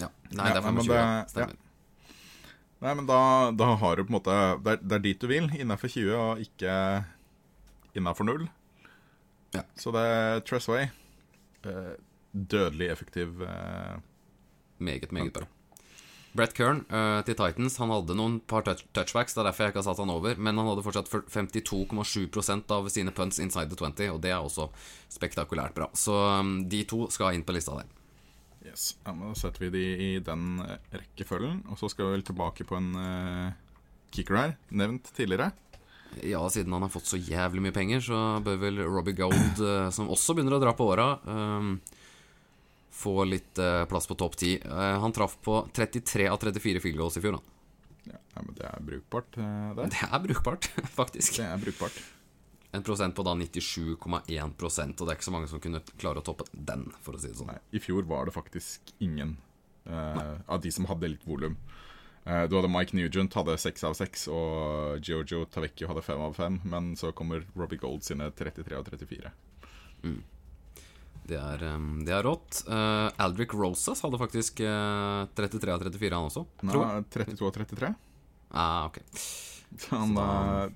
ja. 0.03 0.09
Nei, 0.35 0.47
Ja, 0.49 0.55
det 0.57 0.61
er 0.61 0.67
25. 0.67 0.89
det- 0.91 0.99
ja. 0.99 1.25
Stemmer. 1.31 1.57
Nei, 2.81 2.95
men 2.97 3.07
da, 3.11 3.21
da 3.53 3.69
har 3.77 3.97
du 3.97 4.05
på 4.07 4.09
en 4.09 4.17
måte 4.17 4.35
Det 4.65 4.73
er, 4.73 4.83
det 4.89 4.97
er 4.97 5.03
dit 5.05 5.21
du 5.21 5.27
vil, 5.29 5.51
innafor 5.61 5.93
20 5.93 6.15
og 6.17 6.39
ikke 6.41 6.75
innafor 8.01 8.25
0. 8.25 8.47
Ja. 9.55 9.63
Så 9.77 9.93
det 9.93 10.05
er 10.09 10.41
Tressway. 10.49 10.87
Eh, 11.69 11.95
dødelig 12.33 12.89
effektiv 12.95 13.43
eh, 13.45 13.99
Meget, 14.81 15.11
meget 15.13 15.33
bra. 15.37 15.45
Brett 16.37 16.53
Kern 16.55 16.85
uh, 16.93 17.21
til 17.27 17.35
Titans 17.35 17.77
Han 17.83 17.91
hadde 17.91 18.15
noen 18.15 18.37
par 18.47 18.63
touch 18.67 18.85
touchbacks, 18.95 19.35
det 19.35 19.43
er 19.43 19.49
derfor 19.49 19.67
jeg 19.67 19.75
ikke 19.75 19.81
har 19.83 19.89
satt 19.89 20.03
han 20.03 20.13
over. 20.15 20.39
Men 20.39 20.61
han 20.61 20.69
hadde 20.71 20.85
fortsatt 20.87 21.11
52,7% 21.11 22.75
av 22.77 22.91
sine 22.93 23.15
punts 23.15 23.41
inside 23.43 23.73
the 23.73 23.79
20, 23.79 24.13
og 24.15 24.21
det 24.23 24.35
er 24.35 24.39
også 24.39 24.69
spektakulært 25.11 25.75
bra. 25.77 25.91
Så 25.99 26.15
um, 26.15 26.61
de 26.71 26.85
to 26.89 27.09
skal 27.11 27.35
inn 27.35 27.47
på 27.47 27.57
lista 27.57 27.75
der. 27.81 27.91
Yes, 28.67 28.95
ja, 29.07 29.15
men 29.15 29.33
Da 29.33 29.41
setter 29.41 29.67
vi 29.67 29.73
de 29.75 29.85
i 30.05 30.11
den 30.23 30.61
eh, 30.63 30.79
rekkefølgen. 31.01 31.65
Og 31.73 31.81
så 31.81 31.91
skal 31.91 32.07
vi 32.07 32.19
vel 32.19 32.27
tilbake 32.29 32.67
på 32.69 32.77
en 32.79 32.91
uh, 32.95 33.51
kicker 34.15 34.39
her, 34.39 34.57
nevnt 34.71 35.11
tidligere. 35.17 35.51
Ja, 36.27 36.43
siden 36.51 36.75
han 36.75 36.85
har 36.85 36.93
fått 36.93 37.09
så 37.09 37.19
jævlig 37.19 37.63
mye 37.65 37.75
penger, 37.75 38.03
så 38.05 38.21
bør 38.45 38.59
vel 38.67 38.83
Robbie 38.85 39.17
Gold, 39.19 39.63
uh, 39.63 39.89
som 39.95 40.11
også 40.13 40.37
begynner 40.37 40.59
å 40.59 40.63
dra 40.63 40.75
på 40.77 40.91
åra, 40.93 41.15
um, 41.25 41.79
få 42.91 43.25
litt 43.25 43.59
eh, 43.59 43.85
plass 43.85 44.07
på 44.07 44.15
topp 44.15 44.37
10. 44.37 44.61
Eh, 44.67 45.01
han 45.01 45.13
traff 45.13 45.39
på 45.43 45.69
33 45.73 46.29
av 46.29 46.37
34 46.37 46.81
field 46.81 46.99
goals 46.99 47.17
i 47.17 47.25
fjor, 47.25 47.39
han. 47.39 47.43
Ja, 48.11 48.43
men 48.43 48.55
Det 48.57 48.67
er 48.67 48.81
brukbart, 48.81 49.37
eh, 49.39 49.75
det. 49.77 49.91
Det 49.95 50.09
er 50.13 50.25
brukbart, 50.25 50.71
faktisk. 51.01 51.37
Det 51.37 51.47
er 51.47 51.63
brukbart. 51.63 52.01
En 52.73 52.83
prosent 52.87 53.15
på 53.17 53.25
da 53.27 53.35
97,1% 53.35 55.01
og 55.01 55.07
det 55.07 55.13
er 55.13 55.19
ikke 55.19 55.27
så 55.27 55.35
mange 55.35 55.49
som 55.51 55.63
kunne 55.63 55.83
klare 55.99 56.23
å 56.23 56.27
toppe 56.27 56.47
den, 56.53 56.87
for 57.03 57.17
å 57.17 57.23
si 57.23 57.33
det 57.33 57.39
sånn. 57.41 57.51
Nei, 57.51 57.63
I 57.75 57.83
fjor 57.83 58.07
var 58.07 58.29
det 58.29 58.35
faktisk 58.37 58.93
ingen 59.03 59.33
uh, 59.91 60.39
av 60.47 60.61
de 60.63 60.71
som 60.71 60.87
hadde 60.87 61.11
litt 61.11 61.27
volum. 61.27 61.57
Uh, 62.23 62.45
du 62.47 62.55
hadde 62.55 62.71
Mike 62.71 62.95
Nugent 62.95 63.35
hadde 63.35 63.57
seks 63.59 63.83
av 63.89 63.97
seks, 63.99 64.29
og 64.31 65.03
Jojo 65.03 65.49
Tavecchio 65.51 65.91
hadde 65.91 66.07
fem 66.07 66.23
av 66.23 66.39
fem. 66.39 66.61
Men 66.63 66.93
så 67.01 67.11
kommer 67.11 67.43
Robbie 67.59 67.83
Gold 67.83 68.07
sine 68.07 68.31
33 68.39 68.79
av 68.79 68.87
34. 68.87 69.35
Det 71.29 71.39
er, 71.39 71.63
det 72.07 72.15
er 72.17 72.25
rått. 72.27 72.63
Uh, 72.67 73.11
Aldric 73.23 73.53
Rosas 73.55 74.01
hadde 74.05 74.19
faktisk 74.21 74.63
uh, 74.65 75.29
33 75.39 75.75
av 75.75 75.85
34, 75.85 76.11
han 76.17 76.27
også. 76.31 76.47
Nei, 76.65 76.75
Tror 76.75 76.87
er 76.89 77.07
32 77.15 77.47
av 77.47 77.55
33. 77.61 77.93
Ah, 78.51 78.89
ok. 78.89 78.99
Han 79.93 80.17
er 80.19 80.73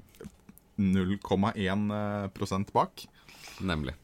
0,1 0.79 1.89
prosent 2.37 2.71
bak. 2.75 3.07
Nemlig. 3.65 3.97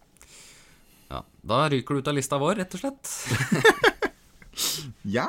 Ja, 1.10 1.24
Da 1.42 1.64
ryker 1.70 1.94
du 1.94 2.02
ut 2.02 2.10
av 2.10 2.16
lista 2.18 2.38
vår, 2.38 2.62
rett 2.62 2.74
og 2.78 2.84
slett. 2.84 3.14
Ja 5.06 5.28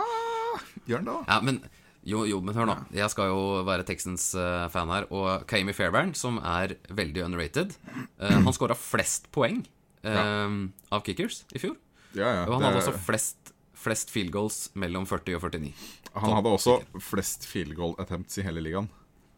Gjør 0.90 0.98
han 0.98 1.06
det, 1.06 1.14
da? 1.14 1.22
Ja, 1.30 1.38
men 1.46 1.60
jo, 2.02 2.24
jo, 2.26 2.40
men 2.42 2.58
hør 2.58 2.66
nå. 2.66 2.76
Jeg 2.98 3.14
skal 3.14 3.30
jo 3.30 3.42
være 3.68 3.86
Texans-fan 3.86 4.90
her. 4.92 5.06
Og 5.14 5.46
Kami 5.50 5.76
Fairbairn, 5.78 6.16
som 6.18 6.40
er 6.42 6.74
veldig 6.90 7.28
underrated 7.28 7.76
uh, 7.86 8.40
Han 8.42 8.50
scora 8.58 8.78
flest 8.78 9.30
poeng 9.34 9.62
eh, 10.04 10.56
av 10.92 11.04
kickers 11.06 11.44
i 11.56 11.60
fjor. 11.64 11.76
Ja, 12.14 12.28
ja. 12.42 12.46
Og 12.48 12.54
han 12.58 12.62
det- 12.62 12.68
hadde 12.72 12.82
også 12.84 13.00
flest, 13.06 13.54
flest 13.74 14.10
field 14.14 14.32
goals 14.32 14.70
mellom 14.76 15.06
40 15.08 15.36
og 15.38 15.42
49. 15.52 15.74
han 16.14 16.34
hadde 16.36 16.50
også 16.52 16.80
flest 17.00 17.46
field 17.48 17.76
goal 17.76 17.96
attempts 18.00 18.38
i 18.38 18.44
hele 18.44 18.62
ligaen. 18.62 18.90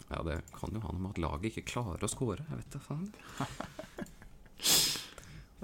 Ja, 0.09 0.21
det 0.23 0.41
kan 0.53 0.69
jo 0.73 0.79
ha 0.83 0.91
noe 0.91 1.01
med 1.07 1.11
at 1.15 1.21
laget 1.23 1.51
ikke 1.53 1.65
klarer 1.73 2.03
å 2.03 2.09
score. 2.11 2.37
Jeg 2.49 2.57
vet 2.59 2.69
da 2.75 2.79
faen. 2.83 3.13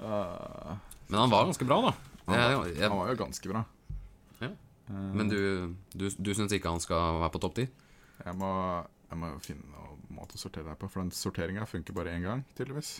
Men 1.10 1.18
han 1.20 1.30
var 1.30 1.44
ganske 1.44 1.64
bra, 1.66 1.80
da. 1.82 1.92
Han 2.26 2.38
Jeg, 2.38 2.56
var, 2.56 2.66
jeg, 2.70 2.88
han 2.88 2.98
var 2.98 3.08
jo 3.12 3.16
ganske 3.24 3.48
bra. 3.52 3.64
ja. 4.40 4.50
Men 4.90 5.28
du, 5.30 5.74
du, 5.94 6.08
du 6.18 6.30
syns 6.34 6.50
ikke 6.56 6.70
han 6.72 6.80
skal 6.82 7.20
være 7.20 7.30
på 7.36 7.40
topp 7.44 7.54
ti? 7.60 7.66
Jeg 8.24 8.34
må, 8.38 8.48
jeg 9.10 9.18
må 9.20 9.28
finne 9.44 9.68
noen 9.70 10.00
måte 10.16 10.34
å 10.34 10.40
sortere 10.40 10.66
deg 10.66 10.78
på, 10.80 10.88
for 10.90 11.02
den 11.04 11.12
sorteringa 11.14 11.66
funker 11.70 11.94
bare 11.94 12.10
én 12.16 12.24
gang, 12.26 12.42
tydeligvis. 12.58 12.96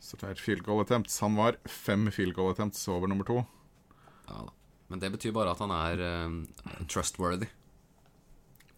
Sorter 0.00 0.38
field 0.38 0.62
goal 0.66 0.82
attempts. 0.84 1.18
Han 1.24 1.36
var 1.38 1.58
fem 1.68 2.06
field 2.14 2.36
goal 2.36 2.52
attempts 2.52 2.86
over 2.92 3.10
nummer 3.10 3.26
to. 3.28 3.42
Ja 4.28 4.44
da. 4.46 4.54
Men 4.88 5.02
det 5.02 5.10
betyr 5.12 5.34
bare 5.36 5.52
at 5.52 5.60
han 5.60 5.72
er 5.74 6.00
eh, 6.00 6.84
trustworthy. 6.88 7.48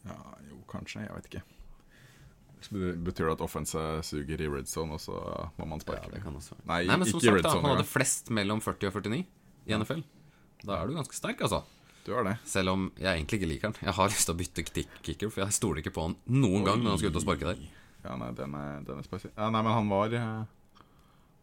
Ja, 0.09 0.17
jo, 0.49 0.59
kanskje. 0.71 1.05
Jeg 1.05 1.15
vet 1.15 1.29
ikke. 1.31 1.43
Så 2.61 2.77
Betyr 2.77 3.29
det 3.29 3.35
at 3.39 3.45
offense 3.45 3.83
suger 4.05 4.43
i 4.43 4.49
red 4.51 4.69
zone, 4.69 4.97
og 4.97 5.01
så 5.01 5.17
må 5.57 5.69
man 5.71 5.81
sparke? 5.81 6.11
Ja, 6.11 6.17
det 6.17 6.25
kan 6.25 6.37
også. 6.37 6.59
Nei, 6.69 6.83
Nei, 6.89 6.97
men 7.01 7.09
som 7.09 7.23
sagt, 7.23 7.45
da, 7.47 7.55
han 7.57 7.69
hadde 7.73 7.87
flest 7.89 8.33
mellom 8.37 8.61
40 8.65 8.91
og 8.91 8.99
49 9.07 9.21
i 9.71 9.77
NFL. 9.79 10.03
Da 10.67 10.77
er 10.77 10.91
du 10.91 10.99
ganske 10.99 11.17
sterk, 11.17 11.41
altså. 11.47 11.63
Du 12.05 12.13
er 12.17 12.25
det. 12.27 12.35
Selv 12.49 12.73
om 12.75 12.87
jeg 12.99 13.09
egentlig 13.13 13.41
ikke 13.41 13.49
liker 13.49 13.71
han. 13.71 13.79
Jeg 13.87 13.97
har 13.97 14.13
lyst 14.13 14.29
til 14.29 14.35
å 14.35 14.41
bytte 14.41 14.65
kicker, 15.07 15.31
for 15.33 15.45
jeg 15.45 15.57
stoler 15.57 15.83
ikke 15.83 15.95
på 15.97 16.09
han 16.09 16.17
noen 16.33 16.67
gang 16.67 16.83
når 16.83 16.97
han 16.97 17.01
skal 17.03 17.13
ut 17.15 17.21
og 17.21 17.25
sparke 17.25 17.49
der. 17.53 17.61
Ja, 18.05 18.17
nei, 18.21 18.31
den 18.37 18.57
er, 18.57 18.81
den 18.89 19.01
er 19.01 19.07
spesiell. 19.07 19.33
Ja, 19.37 19.49
nei, 19.53 19.61
men 19.65 19.77
han 19.77 19.91
var 19.93 20.17
eh, 20.17 20.45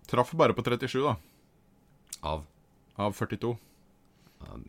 Traff 0.07 0.31
bare 0.39 0.53
på 0.55 0.63
37, 0.63 1.01
da. 1.03 1.15
Av 2.23 2.45
Av 2.97 3.13
42. 3.13 3.57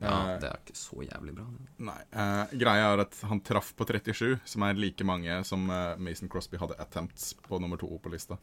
Ja, 0.00 0.38
det 0.40 0.48
er 0.48 0.58
ikke 0.64 0.74
så 0.76 1.02
jævlig 1.04 1.34
bra. 1.36 1.44
Nei. 1.84 1.98
Eh, 2.12 2.54
greia 2.58 2.86
er 2.94 3.02
at 3.04 3.18
han 3.28 3.40
traff 3.44 3.74
på 3.76 3.84
37, 3.86 4.38
som 4.48 4.64
er 4.64 4.74
like 4.80 5.04
mange 5.04 5.36
som 5.44 5.68
eh, 5.70 5.94
Mason 6.00 6.28
Crosby 6.32 6.56
hadde 6.60 6.76
attempts 6.80 7.34
på 7.46 7.60
nummer 7.60 7.76
to 7.80 7.88
på 8.02 8.10
lista. 8.12 8.38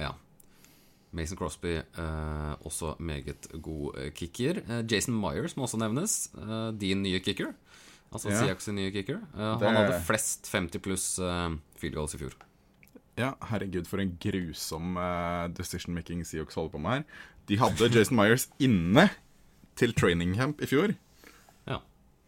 Ja. 0.00 0.14
Mason 1.12 1.36
Crosby, 1.40 1.76
eh, 1.78 2.54
også 2.68 2.94
meget 3.00 3.48
god 3.64 3.96
eh, 4.00 4.10
kicker. 4.16 4.62
Eh, 4.64 4.82
Jason 4.88 5.16
Myers 5.20 5.54
må 5.56 5.64
også 5.68 5.80
nevnes. 5.80 6.16
Eh, 6.36 6.70
din 6.80 7.02
nye 7.04 7.20
kicker. 7.24 7.52
Altså 8.12 8.30
Ja. 8.32 8.40
Siaks 8.46 8.68
nye 8.72 8.90
kicker. 8.92 9.20
Eh, 9.36 9.58
Det- 9.58 9.68
Han 9.68 9.76
hadde 9.76 10.00
flest 10.08 10.48
50 10.48 10.78
pluss 10.80 11.18
eh, 11.18 11.56
field 11.76 11.94
goals 11.94 12.14
i 12.14 12.18
fjor. 12.18 12.32
Ja, 13.18 13.32
herregud, 13.50 13.88
for 13.90 13.98
en 13.98 14.12
grusom 14.22 14.94
uh, 14.94 15.48
decision-making 15.50 16.22
Seahawks 16.26 16.54
holder 16.54 16.76
på 16.76 16.82
med 16.84 16.92
her. 16.92 17.24
De 17.50 17.58
hadde 17.58 17.88
Jason 17.90 18.18
Myers 18.18 18.46
inne 18.62 19.08
til 19.78 19.94
training 19.96 20.36
camp 20.38 20.62
i 20.62 20.68
fjor. 20.70 20.94
Ja. 21.66 21.80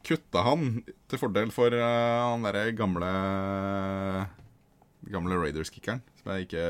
Kutta 0.06 0.42
han 0.46 0.80
til 1.10 1.20
fordel 1.20 1.52
for 1.54 1.70
uh, 1.70 2.32
han 2.32 2.46
derre 2.46 2.72
gamle 2.74 3.10
Gamle 5.10 5.38
Raiders-kickeren, 5.38 6.02
som 6.18 6.32
jeg 6.34 6.48
ikke 6.48 6.64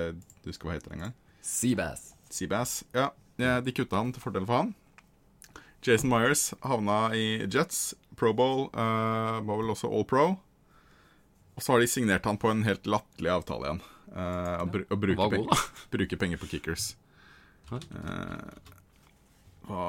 husker 0.46 0.68
hva 0.68 0.76
heter 0.76 0.94
engang. 0.94 1.16
Seabass. 1.42 2.12
Seabass. 2.30 2.82
Ja, 2.94 3.08
ja, 3.40 3.56
de 3.64 3.74
kutta 3.74 3.98
han 3.98 4.12
til 4.14 4.22
fordel 4.22 4.46
for 4.46 4.62
han. 4.62 4.74
Jason 5.80 6.12
Myers 6.12 6.50
havna 6.60 7.08
i 7.16 7.46
Jets. 7.48 7.94
Pro 8.20 8.34
Bowl 8.36 8.66
uh, 8.74 9.40
var 9.40 9.62
vel 9.62 9.72
også 9.72 9.88
All 9.88 10.04
Pro. 10.04 10.26
Og 11.56 11.64
så 11.64 11.72
har 11.72 11.80
de 11.80 11.88
signert 11.88 12.28
han 12.28 12.38
på 12.40 12.52
en 12.52 12.66
helt 12.68 12.84
latterlig 12.88 13.32
avtale 13.32 13.66
igjen. 13.66 13.82
Eh, 14.10 14.56
og, 14.58 14.68
br 14.74 14.84
og 14.90 14.98
bruke, 14.98 15.16
god, 15.20 15.30
penger, 15.36 15.64
bruke, 15.94 16.18
penger 16.18 16.40
på 16.42 16.48
kickers. 16.50 16.90
Uh, 17.70 18.50
hva 19.68 19.82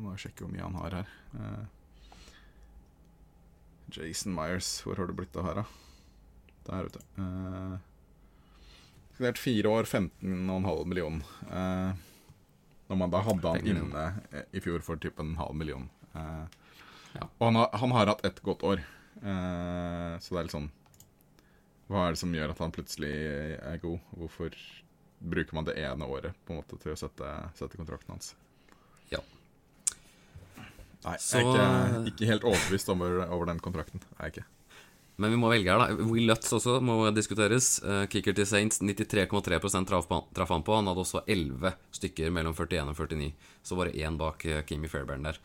må 0.00 0.14
sjekke 0.16 0.46
hvor 0.46 0.52
mye 0.52 0.64
han 0.64 0.78
har 0.80 0.94
her. 1.02 1.10
Uh, 1.36 1.64
Jason 3.92 4.32
Myers, 4.32 4.78
hvor 4.86 4.96
har 4.96 5.10
det 5.10 5.16
blitt 5.18 5.36
av 5.36 5.50
her, 5.50 5.60
da? 5.60 5.66
Der 6.70 6.88
ute. 6.88 7.02
Uh, 7.18 7.76
Signert 9.18 9.38
fire 9.42 9.68
år, 9.68 9.84
15,5 9.84 10.88
million. 10.88 11.20
Uh, 11.50 11.92
når 12.88 12.98
man 13.04 13.12
da 13.12 13.20
hadde 13.26 13.52
han 13.52 13.68
inne 13.68 14.06
i 14.56 14.60
fjor 14.64 14.80
for 14.84 15.00
typ 15.00 15.20
en 15.20 15.36
halv 15.40 15.56
million. 15.60 15.88
Uh, 16.16 16.48
Ja. 17.12 17.26
Og 17.36 17.50
han 17.50 17.56
har, 17.60 17.66
han 17.76 17.92
har 17.92 18.08
hatt 18.08 18.22
ett 18.24 18.38
godt 18.40 18.62
år. 18.64 18.80
uh, 19.20 20.16
så 20.16 20.32
det 20.32 20.38
er 20.40 20.46
litt 20.46 20.54
sånn 20.54 20.70
Hva 21.92 22.06
er 22.06 22.14
det 22.14 22.22
som 22.22 22.32
gjør 22.32 22.54
at 22.54 22.62
han 22.64 22.72
plutselig 22.72 23.12
er 23.60 23.82
god? 23.82 23.98
Hvorfor 24.16 24.54
bruker 25.22 25.54
man 25.58 25.66
det 25.68 25.76
ene 25.78 26.08
året 26.08 26.32
på 26.46 26.54
en 26.54 26.62
måte 26.62 26.78
til 26.80 26.94
å 26.94 26.98
sette, 26.98 27.28
sette 27.58 27.76
kontrakten 27.76 28.14
hans? 28.14 28.32
Ja. 29.12 29.20
Nei, 31.04 31.16
Så- 31.18 31.38
jeg 31.42 31.46
er 31.52 31.92
ikke, 32.00 32.12
ikke 32.14 32.30
helt 32.30 32.48
overbevist 32.48 32.88
over, 32.88 33.26
over 33.28 33.46
den 33.46 33.60
kontrakten. 33.60 34.00
Jeg 34.18 34.24
er 34.24 34.30
ikke. 34.32 34.44
Men 35.18 35.30
vi 35.30 35.36
må 35.36 35.50
velge 35.52 35.68
her, 35.68 35.78
da. 35.78 36.04
Will 36.08 36.26
Lutz 36.26 36.48
også 36.56 36.78
må 36.80 36.96
diskuteres. 37.14 37.82
Eh, 37.84 38.06
kicker 38.06 38.32
til 38.32 38.46
Saints, 38.46 38.80
93,3 38.80 39.84
traff, 39.86 40.48
han 40.48 40.62
på. 40.64 40.74
Han 40.74 40.88
hadde 40.88 41.04
også 41.04 41.22
11 41.28 41.74
stykker 41.92 42.32
mellom 42.32 42.54
41 42.54 42.88
og 42.88 42.96
49. 42.96 43.32
Så 43.62 43.76
bare 43.76 43.92
én 43.92 44.16
bak 44.16 44.38
Kimi 44.40 44.62
Kimmy 44.62 44.88
Fairbairn 44.88 45.22
der. 45.28 45.38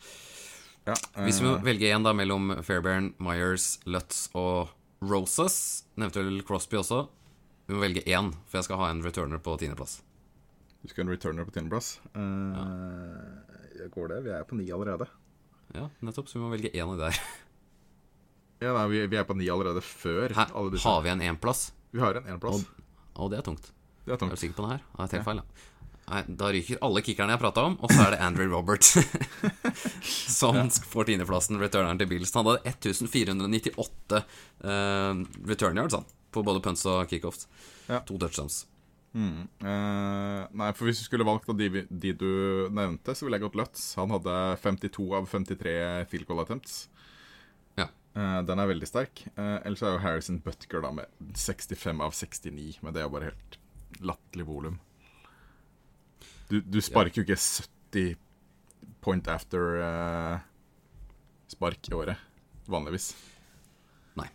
Ja, 0.86 0.94
Hvis 1.20 1.40
vi 1.42 1.46
må 1.46 1.58
eh, 1.58 1.62
velge 1.66 1.92
én 1.92 2.02
da 2.02 2.14
mellom 2.16 2.62
Fairbairn, 2.64 3.12
Myers, 3.20 3.78
Lutz 3.84 4.30
og 4.34 4.70
Rosas 5.02 5.84
Nevnte 5.98 6.22
vel 6.22 6.42
Crosby 6.46 6.78
også. 6.78 7.02
Vi 7.68 7.74
må 7.76 7.82
velge 7.82 8.04
én, 8.06 8.30
for 8.48 8.60
jeg 8.60 8.68
skal 8.68 8.80
ha 8.80 8.90
en 8.92 9.02
returner 9.04 9.40
på 9.42 9.56
tiendeplass. 9.60 9.98
Du 10.82 10.88
skal 10.92 11.02
ha 11.02 11.08
en 11.08 11.14
returner 11.16 11.48
på 11.48 11.54
tiendeplass. 11.56 11.88
Uh, 12.14 13.88
Går 13.92 14.12
det? 14.14 14.20
Vi 14.28 14.32
er 14.34 14.46
på 14.48 14.56
ni 14.58 14.68
allerede. 14.74 15.08
Ja, 15.74 15.88
nettopp. 16.06 16.30
Så 16.30 16.38
vi 16.38 16.44
må 16.44 16.52
velge 16.54 16.70
én 16.72 16.86
av 16.86 16.94
de 16.96 17.08
der. 17.08 17.18
Ja, 18.58 18.72
nei, 18.74 18.86
vi, 18.90 19.02
vi 19.06 19.18
er 19.20 19.26
på 19.26 19.36
ni 19.38 19.46
allerede 19.52 19.82
før 19.84 20.32
Hæ? 20.34 20.48
alle 20.50 20.72
disse. 20.74 20.88
Har 20.88 21.02
vi 21.04 21.12
en 21.12 21.20
énplass? 21.22 21.68
Vi 21.94 22.00
har 22.02 22.16
en 22.18 22.30
énplass. 22.32 22.64
Å, 23.14 23.28
det 23.30 23.38
er 23.38 23.44
tungt. 23.46 23.68
Det 24.06 24.14
er 24.16 24.18
tungt 24.18 24.32
Er 24.34 24.38
du 24.40 24.40
sikker 24.40 24.56
på 24.58 24.64
det 24.64 24.72
her? 24.72 24.86
Har 24.96 25.06
jeg 25.06 25.12
tenkt 25.12 25.28
feil, 25.28 25.42
ja. 25.42 25.68
Nei, 26.08 26.22
da 26.40 26.48
ryker 26.54 26.80
alle 26.84 27.02
kickerne 27.04 27.34
jeg 27.34 27.42
prata 27.42 27.66
om, 27.68 27.76
og 27.84 27.92
så 27.92 28.06
er 28.06 28.14
det 28.14 28.22
Andrew 28.24 28.48
Robert. 28.54 28.86
som 30.38 30.56
får 30.72 31.10
tiendeplassen, 31.10 31.60
returneren 31.60 32.00
til 32.00 32.08
Bills. 32.08 32.32
Han 32.38 32.48
hadde 32.48 32.72
1498 32.72 34.22
uh, 34.64 35.22
return 35.50 35.82
yards 35.82 35.98
han, 35.98 36.08
på 36.32 36.44
både 36.46 36.64
punts 36.64 36.86
og 36.88 37.12
kickoffs. 37.12 37.44
Ja. 37.90 38.00
To 38.08 38.16
touchdowns. 38.20 38.64
Eh, 39.18 40.42
nei, 40.60 40.68
for 40.76 40.88
hvis 40.88 41.00
du 41.00 41.06
skulle 41.06 41.26
valgt 41.26 41.48
av 41.50 41.58
de, 41.58 41.84
de 41.88 42.12
du 42.14 42.32
nevnte, 42.74 43.14
så 43.16 43.26
ville 43.26 43.38
jeg 43.38 43.46
gått 43.46 43.58
Lutz. 43.58 43.84
Han 43.98 44.12
hadde 44.14 44.34
52 44.62 45.06
av 45.16 45.28
53 45.30 45.76
field 46.10 46.28
goal 46.28 46.42
attempts. 46.44 46.80
Ja. 47.78 47.88
Eh, 48.14 48.40
den 48.48 48.62
er 48.62 48.70
veldig 48.70 48.90
sterk. 48.90 49.24
Uh, 49.38 49.58
ellers 49.64 49.82
er 49.82 49.96
jo 49.96 50.02
Harrison 50.04 50.42
Butker 50.44 50.84
da 50.84 50.92
med 51.00 51.34
65 51.34 52.04
av 52.04 52.14
69, 52.14 52.82
men 52.84 52.94
det 52.94 53.02
er 53.02 53.08
jo 53.08 53.14
bare 53.16 53.32
helt 53.32 53.58
latterlig 54.04 54.46
volum. 54.48 54.78
Du, 56.48 56.60
du 56.64 56.80
sparker 56.80 57.20
jo 57.20 57.26
ikke 57.26 57.36
70 57.38 58.16
point 59.04 59.28
after 59.28 59.80
eh, 59.84 60.38
spark 61.52 61.90
i 61.90 61.94
året, 61.96 62.16
vanligvis. 62.68 63.10
Nei. 64.18 64.28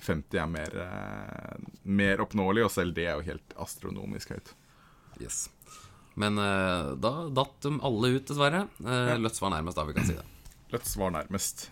50 0.00 0.40
er 0.40 0.48
mer, 0.48 0.76
uh, 0.80 1.70
mer 1.84 2.22
oppnåelig, 2.24 2.64
og 2.64 2.72
selv 2.72 2.96
det 2.96 3.08
er 3.08 3.18
jo 3.18 3.26
helt 3.26 3.56
astronomisk 3.60 4.32
høyt. 4.36 4.54
Yes. 5.20 5.48
Men 6.20 6.40
uh, 6.40 6.94
da 7.00 7.12
datt 7.36 7.58
de 7.64 7.74
alle 7.84 8.14
ut, 8.16 8.24
dessverre. 8.28 8.64
Uh, 8.80 9.16
Løtz 9.20 9.42
var 9.42 9.52
nærmest, 9.56 9.80
da, 9.80 9.84
vi 9.88 9.96
kan 9.96 10.08
si 10.08 10.16
det. 10.16 10.24
Løtz 10.72 10.96
var 11.00 11.12
nærmest. 11.16 11.68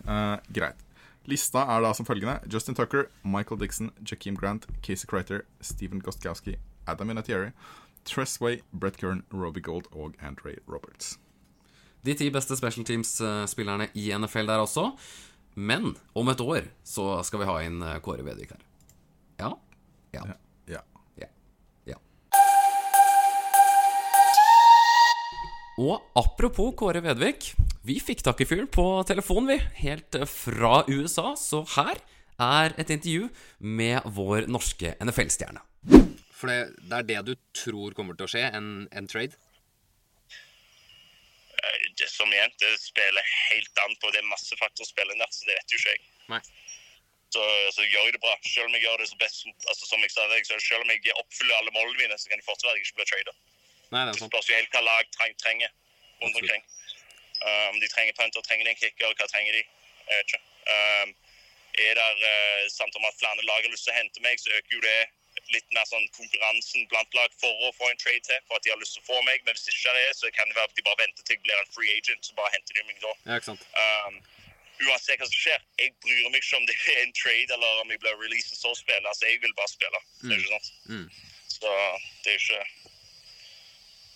Greit. 0.53 0.85
Lista 1.29 1.61
er 1.75 1.83
da 1.85 1.91
som 1.93 2.07
følgende. 2.07 2.39
Justin 2.51 2.77
Tucker, 2.77 3.07
Michael 3.23 3.61
Dixon, 3.61 3.93
Jakeem 4.01 4.37
Grant, 4.37 4.65
Casey 4.85 5.09
Crighter, 5.09 5.43
Steven 5.61 6.01
Gostkowski, 6.03 6.55
Adam 6.89 7.11
Vinatieri, 7.11 7.51
Tressway, 8.07 8.61
Brett 8.71 8.97
Kern, 8.97 9.23
Robbie 9.31 9.63
Gold 9.63 9.89
og 9.91 10.15
Andre 10.21 10.55
Roberts. 10.67 11.17
De 12.05 12.15
ti 12.15 12.29
beste 12.31 12.55
special 12.55 12.85
teams-spillerne 12.87 13.89
i 13.99 14.09
NFL 14.15 14.47
der 14.47 14.63
også. 14.63 14.91
Men 15.59 15.95
om 16.15 16.29
et 16.31 16.41
år 16.41 16.69
så 16.87 17.17
skal 17.27 17.41
vi 17.41 17.49
ha 17.49 17.57
inn 17.65 17.81
eh, 17.83 17.97
Kåre 18.03 18.23
Vedvik 18.23 18.53
her. 18.55 18.61
Ja? 19.41 19.49
Ja. 20.15 20.23
Ja. 20.69 20.83
Ja. 21.19 21.27
ja. 21.89 21.97
Og 25.79 25.99
apropos 26.19 26.71
Kåre 26.79 27.03
Vedvik. 27.03 27.51
Vi 27.83 27.97
fikk 28.03 28.23
tak 28.23 28.39
i 28.43 28.47
fyren 28.47 28.67
på 28.71 28.85
telefon, 29.07 29.47
vi. 29.49 29.59
Helt 29.81 30.15
fra 30.29 30.83
USA. 30.91 31.33
Så 31.39 31.63
her 31.75 31.99
er 32.39 32.75
et 32.79 32.91
intervju 32.95 33.27
med 33.59 34.07
vår 34.15 34.47
norske 34.51 34.95
NFL-stjerne. 35.03 35.63
For 36.39 36.47
det, 36.51 36.59
det, 36.87 36.95
er 36.97 37.07
det 37.07 37.19
du 37.27 37.33
tror 37.57 37.95
kommer 37.97 38.15
til 38.15 38.27
å 38.27 38.31
skje? 38.31 38.45
En, 38.55 38.87
en 38.95 39.09
trade? 39.11 39.35
Eh, 41.59 41.77
Det 41.99 42.07
som 42.07 42.31
igjen, 42.31 42.53
det 42.63 42.71
spiller 42.79 43.33
helt 43.51 43.83
an 43.83 43.95
på 43.99 44.11
det 44.15 44.23
masse 44.31 44.55
faktorspill 44.61 45.11
der, 45.11 45.31
så 45.35 45.49
det 45.49 45.57
vet 45.59 45.75
jo 45.75 45.81
ikke 45.81 45.95
jeg. 45.97 46.05
Nei. 46.31 46.41
Så, 47.29 47.43
så 47.75 47.85
gjør 47.85 48.07
jeg 48.07 48.15
det 48.15 48.23
bra. 48.23 48.33
Selv 48.47 48.71
om 48.71 48.75
jeg 48.77 48.87
gjør 48.87 49.03
det 49.03 49.09
så 49.11 49.19
best 49.21 49.45
altså, 49.67 49.85
som 49.85 50.01
jeg 50.01 50.15
sa, 50.15 50.25
så 50.47 50.57
selv 50.63 50.85
om 50.85 50.93
jeg 50.95 51.13
oppfyller 51.19 51.59
alle 51.59 51.75
målene 51.75 51.99
mine, 52.01 52.17
så 52.17 52.31
kan 52.31 52.41
det 52.41 52.47
fortsatt 52.47 52.71
være 52.71 52.79
jeg 52.79 52.87
ikke 52.87 53.01
blir 53.01 53.11
trader. 53.11 53.35
Nei, 53.89 54.01
det 54.05 54.15
Det 54.15 54.29
spørs 54.29 54.49
jo 54.49 54.57
helt 54.57 54.73
hva 54.73 54.81
lag 54.85 55.11
treng, 55.17 55.35
trenger 55.43 55.69
rundt 56.23 56.39
omkring. 56.41 56.63
Om 56.63 56.79
Um, 57.39 57.79
de 57.79 57.87
trenger 57.87 58.13
punter, 58.19 58.41
trenger 58.43 58.65
de 58.67 58.71
en 58.73 58.81
kicker, 58.83 59.13
hva 59.15 59.27
trenger 59.31 59.53
de? 59.55 59.61
Jeg 60.09 60.17
vet 60.17 60.31
ikke. 60.31 60.41
Um, 60.75 61.09
er 61.87 61.93
det 61.95 62.07
uh, 62.19 62.63
samt 62.67 62.97
om 62.99 63.05
at 63.07 63.15
flere 63.21 63.45
lag 63.47 63.61
har 63.63 63.71
lyst 63.71 63.87
til 63.87 63.93
å 63.93 63.99
hente 63.99 64.23
meg, 64.25 64.41
så 64.41 64.51
øker 64.57 64.75
jo 64.75 64.81
det 64.83 64.97
litt 65.53 65.69
mer 65.75 65.85
sånn 65.89 66.05
konkurransen 66.15 66.87
blant 66.91 67.15
lag 67.17 67.33
for 67.41 67.63
å 67.65 67.71
få 67.77 67.89
en 67.89 68.01
trade 68.01 68.21
til, 68.27 68.41
for 68.47 68.59
at 68.59 68.65
de 68.65 68.73
har 68.73 68.81
lyst 68.81 68.97
til 68.97 69.05
å 69.05 69.09
få 69.11 69.21
meg. 69.27 69.41
Men 69.45 69.55
hvis 69.57 69.65
det 69.67 69.75
ikke 69.75 69.93
er 69.93 69.97
det, 69.99 70.11
så 70.19 70.31
kan 70.35 70.51
det 70.51 70.57
være 70.57 70.69
at 70.69 70.75
de 70.77 70.85
bare 70.87 71.01
venter 71.03 71.25
til 71.25 71.37
jeg 71.37 71.45
blir 71.45 71.61
en 71.61 71.73
free 71.75 71.95
agent, 71.95 72.27
så 72.27 72.35
bare 72.37 72.53
henter 72.55 72.77
de 72.77 72.85
meg 72.89 73.01
da. 73.05 73.13
Ja, 73.25 73.39
ikke 73.39 73.49
sant. 73.51 73.65
Um, 73.79 74.19
uansett 74.87 75.19
hva 75.19 75.27
som 75.27 75.35
skjer, 75.35 75.65
jeg 75.81 75.95
bryr 76.03 76.29
meg 76.29 76.39
ikke 76.41 76.59
om 76.59 76.67
det 76.69 76.77
er 76.77 77.01
en 77.03 77.15
trade 77.17 77.55
eller 77.57 77.81
om 77.83 77.91
jeg 77.93 78.03
blir 78.03 78.21
released 78.21 78.55
så 78.59 78.75
spille. 78.77 79.03
Altså, 79.03 79.27
jeg 79.27 79.41
vil 79.43 79.55
bare 79.57 79.71
spille. 79.71 80.03
Det 80.21 80.35
er 80.35 80.43
ikke 80.43 80.55
sant? 80.55 80.71
Mm. 80.91 81.07
Så 81.55 81.73
det 82.23 82.35
er 82.35 82.39
ikke 82.43 82.61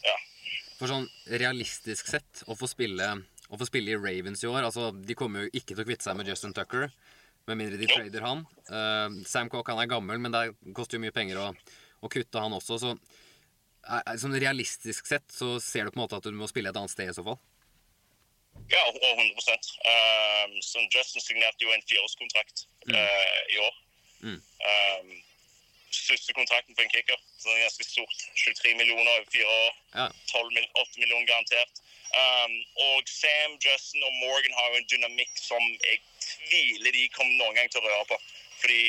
Ja. 0.04 0.18
For 0.80 0.92
sånn 0.92 1.06
realistisk 1.40 2.10
sett, 2.12 2.44
å 2.52 2.58
få 2.60 2.68
spille, 2.68 3.06
å 3.48 3.60
få 3.60 3.68
spille 3.70 3.94
i 3.94 4.00
Ravens 4.00 4.42
i 4.44 4.50
år 4.50 4.66
Altså, 4.68 4.90
de 4.92 5.16
kommer 5.16 5.46
jo 5.46 5.54
ikke 5.54 5.76
til 5.76 5.84
å 5.84 5.88
kvitte 5.88 6.08
seg 6.08 6.18
med 6.20 6.28
Justin 6.28 6.56
Tucker, 6.56 6.90
med 7.48 7.60
mindre 7.60 7.78
de 7.80 7.88
trader 7.92 8.24
han. 8.24 8.44
Uh, 8.70 9.24
Sam 9.28 9.50
Cook 9.52 9.68
han 9.72 9.82
er 9.84 9.90
gammel, 9.92 10.20
men 10.24 10.32
det 10.34 10.46
koster 10.76 10.98
jo 10.98 11.04
mye 11.04 11.16
penger 11.16 11.42
å, 11.42 11.48
å 12.04 12.12
kutte 12.12 12.40
han 12.44 12.56
også, 12.56 12.80
så 12.80 12.94
er- 12.94 14.04
er- 14.06 14.20
Sånn 14.22 14.38
realistisk 14.40 15.10
sett 15.10 15.28
så 15.34 15.58
ser 15.62 15.86
du 15.86 15.92
på 15.92 16.00
en 16.00 16.06
måte 16.06 16.20
at 16.20 16.24
du 16.24 16.32
må 16.38 16.48
spille 16.48 16.72
et 16.72 16.80
annet 16.80 16.94
sted 16.94 17.10
i 17.12 17.16
så 17.16 17.26
fall. 17.26 17.40
Ja, 18.70 18.84
100 18.86 19.58
um, 20.46 20.54
Justin 20.94 21.22
signerte 21.24 21.66
jo 21.66 21.72
en 21.74 21.82
fireårskontrakt 21.90 22.68
eh, 22.94 23.40
i 23.50 23.58
år. 23.60 23.80
Mm. 24.24 24.38
Um, 24.40 25.10
største 25.96 26.36
kontrakten 26.38 26.76
for 26.76 26.84
en 26.86 26.94
kicker. 26.94 27.20
Så 27.40 27.50
det 27.50 27.56
er 27.56 27.66
ganske 27.68 27.88
stort. 27.88 28.20
23 28.44 28.76
millioner 28.80 29.12
over 29.16 29.32
fire 29.36 29.50
år. 29.64 29.72
Ja. 30.00 30.08
12 30.32 30.54
mill 30.58 30.68
8 30.84 31.02
millioner 31.02 31.28
garantert. 31.32 31.82
Um, 32.14 32.54
og 32.88 32.98
Sam, 33.10 33.56
Justin 33.66 34.06
og 34.08 34.14
Morgan 34.22 34.54
har 34.60 34.68
jo 34.70 34.82
en 34.82 34.90
dynamikk 34.92 35.34
som 35.50 35.64
jeg 35.88 35.98
tviler 36.22 36.94
de 36.94 37.08
kommer 37.16 37.34
noen 37.40 37.58
gang 37.58 37.72
til 37.74 37.82
å 37.82 37.88
røre 37.88 38.06
på. 38.12 38.20
Fordi 38.62 38.82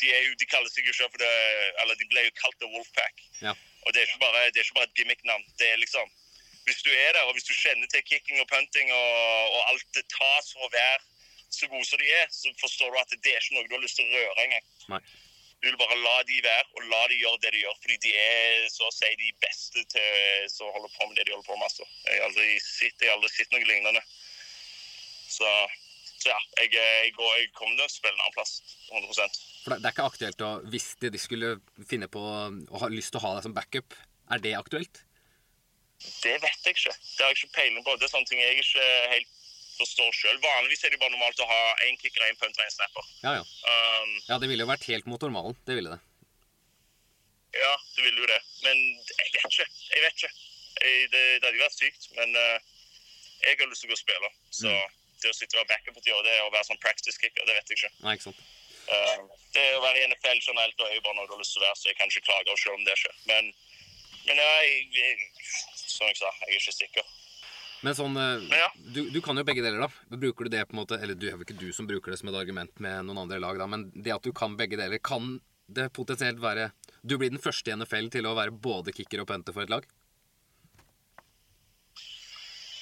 de, 0.00 0.10
er 0.10 0.20
jo, 0.26 0.34
de 0.40 0.50
kaller 0.50 0.70
seg 0.72 0.88
jo 0.88 0.94
selv 0.96 1.14
for 1.14 1.22
det 1.22 1.34
Eller 1.82 1.94
de 2.00 2.08
ble 2.10 2.26
jo 2.26 2.34
kalt 2.40 2.58
The 2.58 2.70
Wolfpack. 2.72 3.24
Ja. 3.46 3.54
Og 3.84 3.94
det 3.94 4.02
er 4.02 4.10
ikke 4.10 4.24
bare, 4.26 4.44
det 4.50 4.60
er 4.60 4.66
ikke 4.66 4.80
bare 4.80 4.90
et 4.90 4.98
gimmick-navn. 4.98 5.46
Det 5.60 5.70
er 5.70 5.80
liksom 5.84 6.10
Hvis 6.66 6.82
du 6.82 6.90
er 6.90 7.10
der, 7.12 7.24
og 7.28 7.34
hvis 7.36 7.46
du 7.46 7.54
kjenner 7.54 7.88
til 7.92 8.02
kicking 8.08 8.40
og 8.40 8.48
punting 8.48 8.88
og, 8.92 9.16
og 9.54 9.60
alt 9.70 9.88
det 9.96 10.06
tas 10.08 10.46
for 10.54 10.64
å 10.64 10.72
være 10.72 11.02
så 11.54 11.68
gode 11.70 11.86
som 11.86 12.00
de 12.00 12.08
er, 12.20 12.26
så 12.32 12.50
forstår 12.60 12.90
du 12.90 12.96
at 13.00 13.12
det 13.24 13.32
er 13.32 13.42
ikke 13.42 13.56
noe 13.56 13.68
du 13.68 13.76
har 13.76 13.84
lyst 13.84 13.98
til 14.00 14.08
å 14.08 14.14
røre 14.14 14.46
engang. 14.46 14.64
Du 15.64 15.70
vil 15.70 15.78
bare 15.80 15.96
la 15.96 16.18
de 16.28 16.42
være, 16.44 16.64
og 16.76 16.82
la 16.92 16.98
de 17.08 17.16
gjøre 17.22 17.38
det 17.40 17.50
de 17.54 17.60
gjør. 17.62 17.76
Fordi 17.80 17.96
de 18.02 18.10
er 18.20 18.66
så 18.68 18.84
å 18.84 18.92
si 18.92 19.08
de 19.16 19.30
beste 19.40 19.84
til 19.94 20.50
som 20.52 20.68
holder 20.74 20.92
på 20.92 21.06
med 21.08 21.16
det 21.16 21.24
de 21.24 21.32
holder 21.32 21.46
på 21.46 21.56
med. 21.56 21.64
Altså. 21.70 21.86
Jeg 22.04 22.20
har 22.20 22.26
aldri 22.28 22.48
sett, 22.60 23.04
aldri 23.14 23.30
sett 23.32 23.54
noe 23.54 23.64
lignende. 23.64 24.02
Så, 25.32 25.48
så 26.20 26.34
ja, 26.34 26.36
jeg, 26.60 26.74
jeg, 26.76 27.14
går, 27.16 27.30
jeg 27.40 27.48
kommer 27.56 27.78
til 27.80 27.86
å 27.86 27.94
spille 27.94 28.12
en 28.12 28.26
annen 28.26 28.36
plass. 28.36 28.52
100 28.92 29.40
For 29.64 29.72
det, 29.72 29.80
er 29.80 29.96
ikke 29.96 30.10
aktuelt 30.10 30.44
å 30.44 30.50
Hvis 30.74 30.90
de, 31.00 31.12
de 31.14 31.22
skulle 31.22 31.54
finne 31.88 32.10
på 32.12 32.20
å 32.20 32.82
ha 32.84 32.92
lyst 32.92 33.14
til 33.14 33.22
å 33.22 33.24
ha 33.24 33.32
deg 33.38 33.48
som 33.48 33.56
backup, 33.56 33.96
er 34.36 34.44
det 34.44 34.52
aktuelt? 34.60 35.00
Det 36.20 36.36
vet 36.44 36.68
jeg 36.68 36.76
ikke. 36.76 36.92
Det 36.92 37.24
har 37.24 37.32
jeg 37.32 37.40
ikke 37.40 37.56
peiling 37.56 37.88
på. 37.88 37.96
Det 37.96 38.04
er 38.04 38.12
sånne 38.12 38.28
ting 38.28 38.44
jeg 38.44 38.60
ikke 38.60 38.84
helt 39.14 39.40
forstår 39.78 40.10
sjøl. 40.16 40.38
Vanligvis 40.42 40.84
er 40.86 40.94
det 40.94 41.00
bare 41.02 41.12
normalt 41.14 41.40
å 41.42 41.46
ha 41.50 41.60
én 41.88 41.96
kicker, 42.00 42.24
én 42.28 42.38
punter 42.40 42.62
og 42.62 42.66
én 42.68 42.74
snapper. 42.74 43.08
Ja, 43.24 43.32
ja. 43.40 43.44
Um, 43.70 44.16
Ja, 44.28 44.38
det 44.42 44.48
ville 44.50 44.64
jo 44.66 44.70
vært 44.70 44.86
helt 44.90 45.06
mot 45.10 45.22
normalen. 45.26 45.56
Det 45.68 45.76
ville 45.78 45.94
det. 45.94 46.00
ja, 47.54 47.74
det 47.96 48.02
ville 48.06 48.20
jo 48.24 48.26
det. 48.26 48.40
Men 48.66 48.76
jeg 49.18 49.30
vet 49.36 49.46
ikke. 49.52 49.66
Jeg 49.94 50.02
vet 50.04 50.18
ikke. 50.18 50.32
Jeg, 50.82 51.08
det, 51.12 51.22
det 51.38 51.46
hadde 51.46 51.58
jo 51.58 51.64
vært 51.64 51.78
sykt. 51.78 52.08
Men 52.18 52.34
uh, 52.34 52.58
jeg 53.44 53.56
har 53.60 53.70
lyst 53.70 53.84
til 53.84 53.90
å 53.90 53.92
gå 53.92 53.98
og 53.98 54.02
spille. 54.02 54.30
Så 54.50 54.72
det 55.22 55.30
å 55.30 55.36
sitte 55.36 55.56
og 55.56 55.62
være 55.62 55.70
backup 55.72 56.00
og 56.00 56.24
det 56.26 56.34
å 56.42 56.50
være 56.52 56.66
sånn 56.68 56.80
practice 56.82 57.20
kicker, 57.20 57.46
det 57.48 57.54
vet 57.56 57.70
jeg 57.72 57.78
ikke. 57.80 57.92
Nei, 58.04 58.16
ikke 58.18 58.28
sant. 58.30 58.42
Uh, 58.84 59.20
det 59.54 59.62
å 59.78 59.84
være 59.84 60.02
i 60.02 60.08
NFL 60.10 60.42
generelt 60.44 60.76
da 60.80 60.88
er 60.90 60.98
jo 60.98 61.04
bare 61.06 61.16
noe 61.16 61.28
du 61.30 61.36
har 61.36 61.40
lyst 61.40 61.54
til 61.56 61.62
å 61.62 61.66
være, 61.68 61.78
så 61.80 61.88
jeg 61.88 61.96
kan 62.00 62.10
ikke 62.10 62.26
klage 62.26 62.56
selv 62.60 62.76
om 62.76 62.84
det 62.84 62.96
skjer. 63.00 63.14
Men, 63.30 63.52
men 64.26 64.42
ja, 64.42 64.48
jeg, 64.66 64.88
jeg, 64.98 65.28
som 65.86 66.10
jeg 66.10 66.18
sa, 66.20 66.32
jeg 66.42 66.58
er 66.58 66.60
ikke 66.60 66.76
sikker. 66.80 67.13
Men 67.84 67.96
sånn 67.96 68.14
eh, 68.16 68.44
ja. 68.56 68.68
du, 68.96 69.02
du 69.12 69.20
kan 69.24 69.36
jo 69.36 69.44
begge 69.46 69.64
deler, 69.64 69.84
da. 69.84 70.16
Bruker 70.16 70.46
du 70.46 70.54
det 70.54 70.62
på 70.68 70.76
en 70.76 70.82
måte 70.82 70.96
Eller 70.96 71.18
du 71.18 71.26
er 71.28 71.34
jo 71.36 71.44
ikke 71.44 71.58
du 71.60 71.68
som 71.76 71.88
bruker 71.88 72.14
det 72.14 72.20
som 72.20 72.30
et 72.30 72.38
argument 72.38 72.72
med 72.80 73.04
noen 73.08 73.24
andre 73.26 73.40
lag, 73.42 73.60
da, 73.60 73.68
men 73.70 73.90
det 73.94 74.14
at 74.14 74.24
du 74.24 74.32
kan 74.36 74.56
begge 74.56 74.78
deler, 74.80 75.02
kan 75.04 75.36
det 75.66 75.90
potensielt 75.96 76.40
være 76.40 76.70
Du 77.02 77.18
blir 77.20 77.32
den 77.32 77.42
første 77.42 77.70
i 77.70 77.76
NFL 77.76 78.10
til 78.14 78.28
å 78.28 78.34
være 78.38 78.56
både 78.66 78.94
kicker 78.96 79.24
og 79.24 79.28
punter 79.28 79.56
for 79.56 79.66
et 79.66 79.72
lag? 79.72 79.86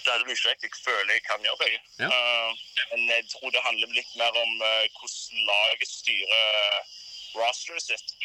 Det 0.03 0.11
hadde 0.11 0.25
det 0.25 0.33
mye. 0.33 0.55
Jeg 0.62 0.79
føler 0.83 1.12
jeg 1.15 1.23
kan 1.29 1.45
gjøre 1.47 1.61
begge. 1.61 1.79
Ja. 2.03 2.09
Uh, 2.11 2.81
men 2.91 3.05
jeg 3.07 3.27
tror 3.31 3.53
det 3.55 3.62
handler 3.62 3.93
litt 3.95 4.17
mer 4.19 4.35
om 4.41 4.57
uh, 4.59 4.87
hvordan 4.99 5.45
laget 5.47 5.91
styrer 5.93 6.88
rosteret 7.37 7.87
sitt. 7.87 8.17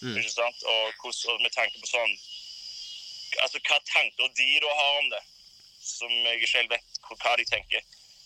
Mm. 0.00 0.16
Ikke 0.16 0.32
sant? 0.32 0.64
Og, 0.64 0.96
hvordan, 1.00 1.34
og 1.34 1.44
med 1.44 1.52
tanke 1.56 1.80
på 1.80 1.92
sånn 1.92 2.16
Altså 3.42 3.58
hva 3.66 3.76
tanker 3.88 4.28
de 4.38 4.48
da 4.62 4.72
har 4.78 4.98
om 5.00 5.06
det, 5.10 5.20
som 5.84 6.10
jeg 6.10 6.40
ikke 6.40 6.52
helt 6.58 6.72
vet 6.74 7.00
hva, 7.08 7.34
de 7.40 7.44
tenker. 7.50 7.82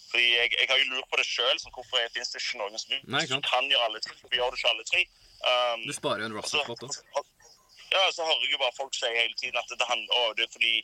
Fordi 0.09 0.27
jeg, 0.33 0.53
jeg 0.57 0.69
har 0.71 0.79
jo 0.81 0.87
lurt 0.95 1.09
på 1.13 1.19
det 1.21 1.27
sjøl. 1.29 1.59
Hvorfor 1.75 2.05
finnes 2.15 2.31
det 2.33 2.41
ikke 2.41 2.61
noen 2.63 2.79
som 2.81 2.95
Nei, 3.13 3.25
som 3.29 3.43
kan 3.45 3.67
gjøre 3.69 3.89
alle 3.91 4.01
tre? 4.05 4.15
Hvorfor 4.23 4.39
gjør 4.39 4.55
du 4.55 4.57
ikke 4.61 4.71
alle 4.73 4.87
tre? 4.93 5.03
Um, 5.49 5.83
Du 5.87 5.93
sparer 5.95 6.25
jo 6.25 6.31
en 6.31 6.37
og 6.37 6.41
roster 6.43 6.65
så- 6.65 7.27
Ja, 7.93 8.01
så 8.13 8.25
hører 8.25 8.43
jeg 8.45 8.53
jo 8.53 8.59
bare 8.63 8.77
folk 8.77 8.95
si 8.97 9.07
hele 9.07 9.35
tiden 9.41 9.57
at 9.61 9.69
det 9.71 9.87
handler 9.89 10.17
om 10.23 10.35
det 10.37 10.45
er 10.49 10.53
fordi 10.57 10.75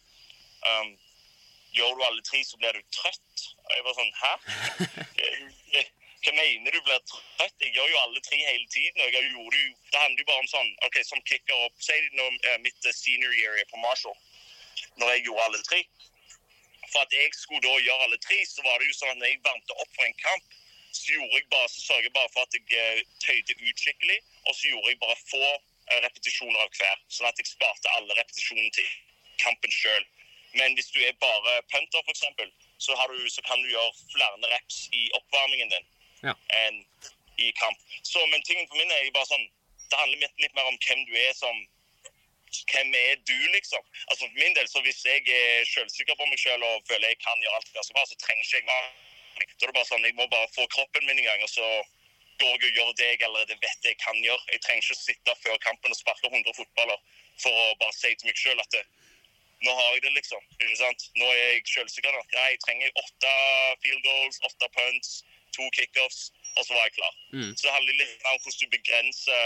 um, 0.68 0.92
Gjør 1.74 1.96
du 1.98 2.02
alle 2.06 2.22
tre, 2.22 2.38
så 2.46 2.56
blir 2.60 2.72
du 2.76 2.82
trøtt. 2.94 3.46
Og 3.66 3.70
jeg 3.74 3.82
bare 3.84 3.98
sånn 3.98 4.14
Hæ? 4.22 4.32
Hva 6.24 6.32
mener 6.38 6.72
du 6.72 6.78
blir 6.86 7.00
trøtt? 7.10 7.56
Jeg 7.60 7.72
gjør 7.74 7.88
jo 7.90 7.98
alle 8.04 8.20
tre 8.24 8.38
hele 8.38 8.68
tiden. 8.72 9.00
og 9.02 9.10
jeg 9.12 9.30
gjorde 9.32 9.58
jo, 9.64 9.72
Det 9.92 10.00
handler 10.00 10.22
jo 10.22 10.28
bare 10.30 10.44
om 10.44 10.50
sånn 10.52 10.70
OK, 10.86 10.96
som 11.08 11.20
kicker 11.28 11.64
opp 11.66 11.82
Si 11.84 11.96
det 12.04 12.12
nå 12.20 12.28
eh, 12.48 12.58
mitt 12.64 12.86
eh, 12.88 12.94
senior 12.96 13.34
year 13.40 13.58
på 13.72 13.80
Marshall, 13.82 14.16
når 15.00 15.10
jeg 15.16 15.24
gjorde 15.26 15.44
alle 15.48 15.60
tre. 15.68 15.80
For 16.94 17.02
at 17.02 17.12
jeg 17.12 17.30
skulle 17.34 17.62
da 17.66 17.74
gjøre 17.82 18.04
alle 18.06 18.18
tre, 18.22 18.38
så 18.46 18.62
var 18.62 18.78
det 18.78 18.86
jo 18.86 18.94
sånn 18.94 19.10
at 19.12 19.18
når 19.18 19.32
jeg 19.32 19.40
varmte 19.46 19.74
opp 19.82 19.90
for 19.98 20.06
en 20.06 20.18
kamp, 20.22 20.44
så 20.94 21.06
gjorde 21.10 21.34
jeg 21.40 21.46
bare, 21.50 21.68
så 21.74 21.80
sørget 21.88 22.06
jeg 22.06 22.14
bare 22.14 22.30
for 22.34 22.46
at 22.46 22.54
jeg 22.54 22.66
eh, 22.78 23.00
tøyde 23.24 23.56
ut 23.66 23.80
skikkelig, 23.82 24.18
og 24.46 24.52
så 24.54 24.68
gjorde 24.70 24.92
jeg 24.92 25.00
bare 25.02 25.16
få 25.26 25.40
eh, 25.42 25.98
repetisjoner 26.06 26.60
av 26.62 26.70
hver, 26.78 27.00
sånn 27.16 27.26
at 27.32 27.40
jeg 27.42 27.50
sparte 27.50 27.90
alle 27.98 28.14
repetisjonene 28.20 28.70
til 28.78 28.86
kampen 29.42 29.74
sjøl. 29.74 30.06
Men 30.54 30.76
hvis 30.78 30.92
du 30.94 31.00
er 31.02 31.16
bare 31.18 31.56
punter, 31.74 31.98
f.eks., 32.06 32.22
så, 32.86 32.94
har 32.94 33.10
du- 33.10 33.28
så 33.30 33.42
kan 33.42 33.58
du 33.62 33.68
gjøre 33.74 33.90
flere 34.14 34.52
reps 34.54 34.84
i 34.94 35.08
oppvarmingen 35.18 35.68
din 35.74 35.86
Ja. 36.24 36.34
enn 36.62 36.78
i 37.42 37.50
kamp. 37.58 37.78
Så, 38.06 38.22
men 38.30 38.42
tingen 38.46 38.68
for 38.70 38.78
min 38.78 38.90
er 38.94 39.10
bare 39.10 39.26
sånn 39.26 39.46
Det 39.90 39.98
handler 39.98 40.18
litt 40.40 40.54
mer 40.54 40.64
om 40.70 40.78
hvem 40.86 41.02
du 41.06 41.12
er 41.18 41.32
som 41.36 41.58
Hvem 42.70 42.94
er 43.00 43.14
du, 43.30 43.38
liksom? 43.56 43.82
Altså 44.08 44.22
For 44.24 44.32
min 44.40 44.54
del, 44.58 44.68
så 44.68 44.78
hvis 44.86 45.00
jeg 45.08 45.20
er 45.40 45.66
selvsikker 45.74 46.14
på 46.20 46.26
meg 46.30 46.38
selv 46.46 46.62
og 46.68 46.84
føler 46.88 47.12
jeg 47.12 47.20
kan 47.26 47.42
gjøre 47.42 47.58
alt 47.58 47.74
ganske 47.76 47.96
bra, 47.96 48.04
så 48.06 48.16
trenger 48.22 48.44
ikke 48.44 48.60
jeg 48.60 48.68
mer. 48.70 48.84
Da 49.34 49.62
er 49.62 49.70
det 49.70 49.76
bare 49.78 49.90
sånn, 49.90 50.06
Jeg 50.08 50.18
må 50.20 50.26
bare 50.36 50.54
få 50.56 50.66
kroppen 50.74 51.06
min 51.08 51.22
i 51.22 51.26
gang, 51.28 51.42
og 51.46 51.50
så 51.58 51.66
går 52.40 52.54
jeg 52.54 52.70
og 52.70 52.76
gjør 52.78 52.90
det 52.98 53.08
jeg 53.10 53.22
allerede 53.28 53.56
vet 53.64 53.88
jeg 53.90 53.96
kan 54.06 54.16
gjøre. 54.26 54.44
Jeg 54.52 54.60
trenger 54.64 54.82
ikke 54.84 54.98
å 54.98 55.06
sitte 55.08 55.36
før 55.44 55.56
kampen 55.66 55.94
og 55.94 55.98
sparke 55.98 56.30
100 56.30 56.58
fotballer 56.60 56.98
for 57.42 57.62
å 57.64 57.66
bare 57.82 57.96
si 57.98 58.14
til 58.14 58.30
meg 58.30 58.38
selv 58.38 58.62
at 58.64 58.70
det, 58.74 58.84
nå 59.64 59.74
har 59.78 59.90
jeg 59.94 60.02
det, 60.06 60.12
liksom. 60.18 60.42
ikke 60.60 60.80
sant? 60.82 61.06
Nå 61.20 61.26
er 61.30 61.38
jeg 61.40 61.62
selvsikker 61.74 62.12
nok. 62.16 62.28
Nei, 62.36 62.48
jeg 62.54 62.62
trenger 62.64 62.98
åtte 63.02 63.34
field 63.84 64.02
goals, 64.06 64.40
åtte 64.48 64.70
punts, 64.76 65.10
to 65.56 65.68
kickoffs, 65.76 66.26
og 66.56 66.62
så 66.64 66.76
var 66.76 66.86
jeg 66.86 66.96
klar. 66.98 67.14
Mm. 67.36 67.52
Så 67.56 67.66
det 67.66 67.74
handler 67.76 68.00
litt 68.00 68.28
om 68.30 68.38
hvordan 68.42 68.60
du 68.62 68.74
begrenser 68.76 69.42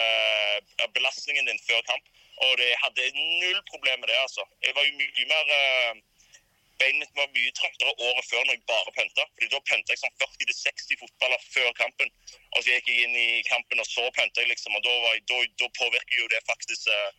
eh, 0.83 0.88
belastningen 0.97 1.49
din 1.49 1.64
før 1.68 1.81
kamp. 1.90 2.05
Og 2.44 2.51
det 2.61 2.68
jeg 2.71 2.83
hadde 2.85 3.09
null 3.42 3.61
problem 3.73 3.99
med 4.03 4.09
det, 4.12 4.18
altså. 4.27 4.44
Jeg 4.66 4.77
var 4.77 4.87
jo 4.87 4.99
mye 5.01 5.29
mer 5.33 5.47
Beinet 6.79 7.01
mitt 7.01 7.16
var 7.18 7.27
mye 7.35 7.51
traktere 7.59 7.90
året 8.07 8.27
før 8.31 8.44
når 8.47 8.55
jeg 8.55 8.66
bare 8.71 8.92
pønta. 8.94 9.25
Fordi 9.35 9.49
da 9.51 9.59
pønta 9.71 9.94
jeg 9.94 10.01
sånn 10.03 10.14
40-60 10.23 11.01
fotballer 11.01 11.40
før 11.51 11.73
kampen. 11.81 12.12
Og 12.55 12.62
så 12.62 12.68
gikk 12.71 12.90
jeg 12.92 13.07
inn 13.07 13.16
i 13.18 13.42
kampen, 13.49 13.83
og 13.83 13.88
så 13.88 14.05
pønta 14.14 14.44
jeg, 14.44 14.53
liksom. 14.53 14.77
Og 14.79 14.85
da, 14.87 14.94
var 15.05 15.16
jeg, 15.16 15.25
da, 15.31 15.40
da 15.62 15.71
påvirker 15.81 16.21
jo 16.21 16.29
det 16.31 16.40
faktisk 16.47 16.87
uh, 16.94 17.11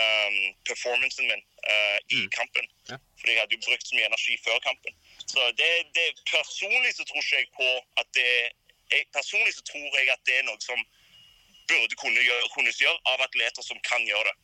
um, 0.00 0.40
performancen 0.66 1.30
min 1.30 1.44
uh, 1.70 1.98
i 2.18 2.24
kampen. 2.34 2.66
Ja. 2.90 2.98
Fordi 3.20 3.36
jeg 3.36 3.42
hadde 3.44 3.58
jo 3.58 3.64
brukt 3.68 3.86
så 3.86 3.98
mye 3.98 4.10
energi 4.10 4.38
før 4.42 4.58
kampen. 4.66 4.98
Så 5.22 5.50
det, 5.60 5.72
det 5.94 6.08
Personlig 6.32 6.96
så 6.96 7.06
tror 7.06 7.22
ikke 7.22 7.44
jeg 7.44 7.52
på 7.54 7.70
at 8.02 8.10
det 8.18 8.30
jeg, 8.92 9.08
Personlig 9.14 9.54
så 9.56 9.64
tror 9.66 9.98
jeg 9.98 10.10
at 10.12 10.22
det 10.28 10.38
er 10.40 10.46
noe 10.46 10.60
som 10.62 10.78
burde 11.66 11.98
kunne 11.98 12.22
gjøre, 12.22 12.50
kunnes 12.54 12.78
gjøre 12.80 12.98
av 13.12 13.24
atleter 13.26 13.64
som 13.66 13.78
kan 13.86 14.04
gjøre 14.06 14.30
det. 14.30 14.36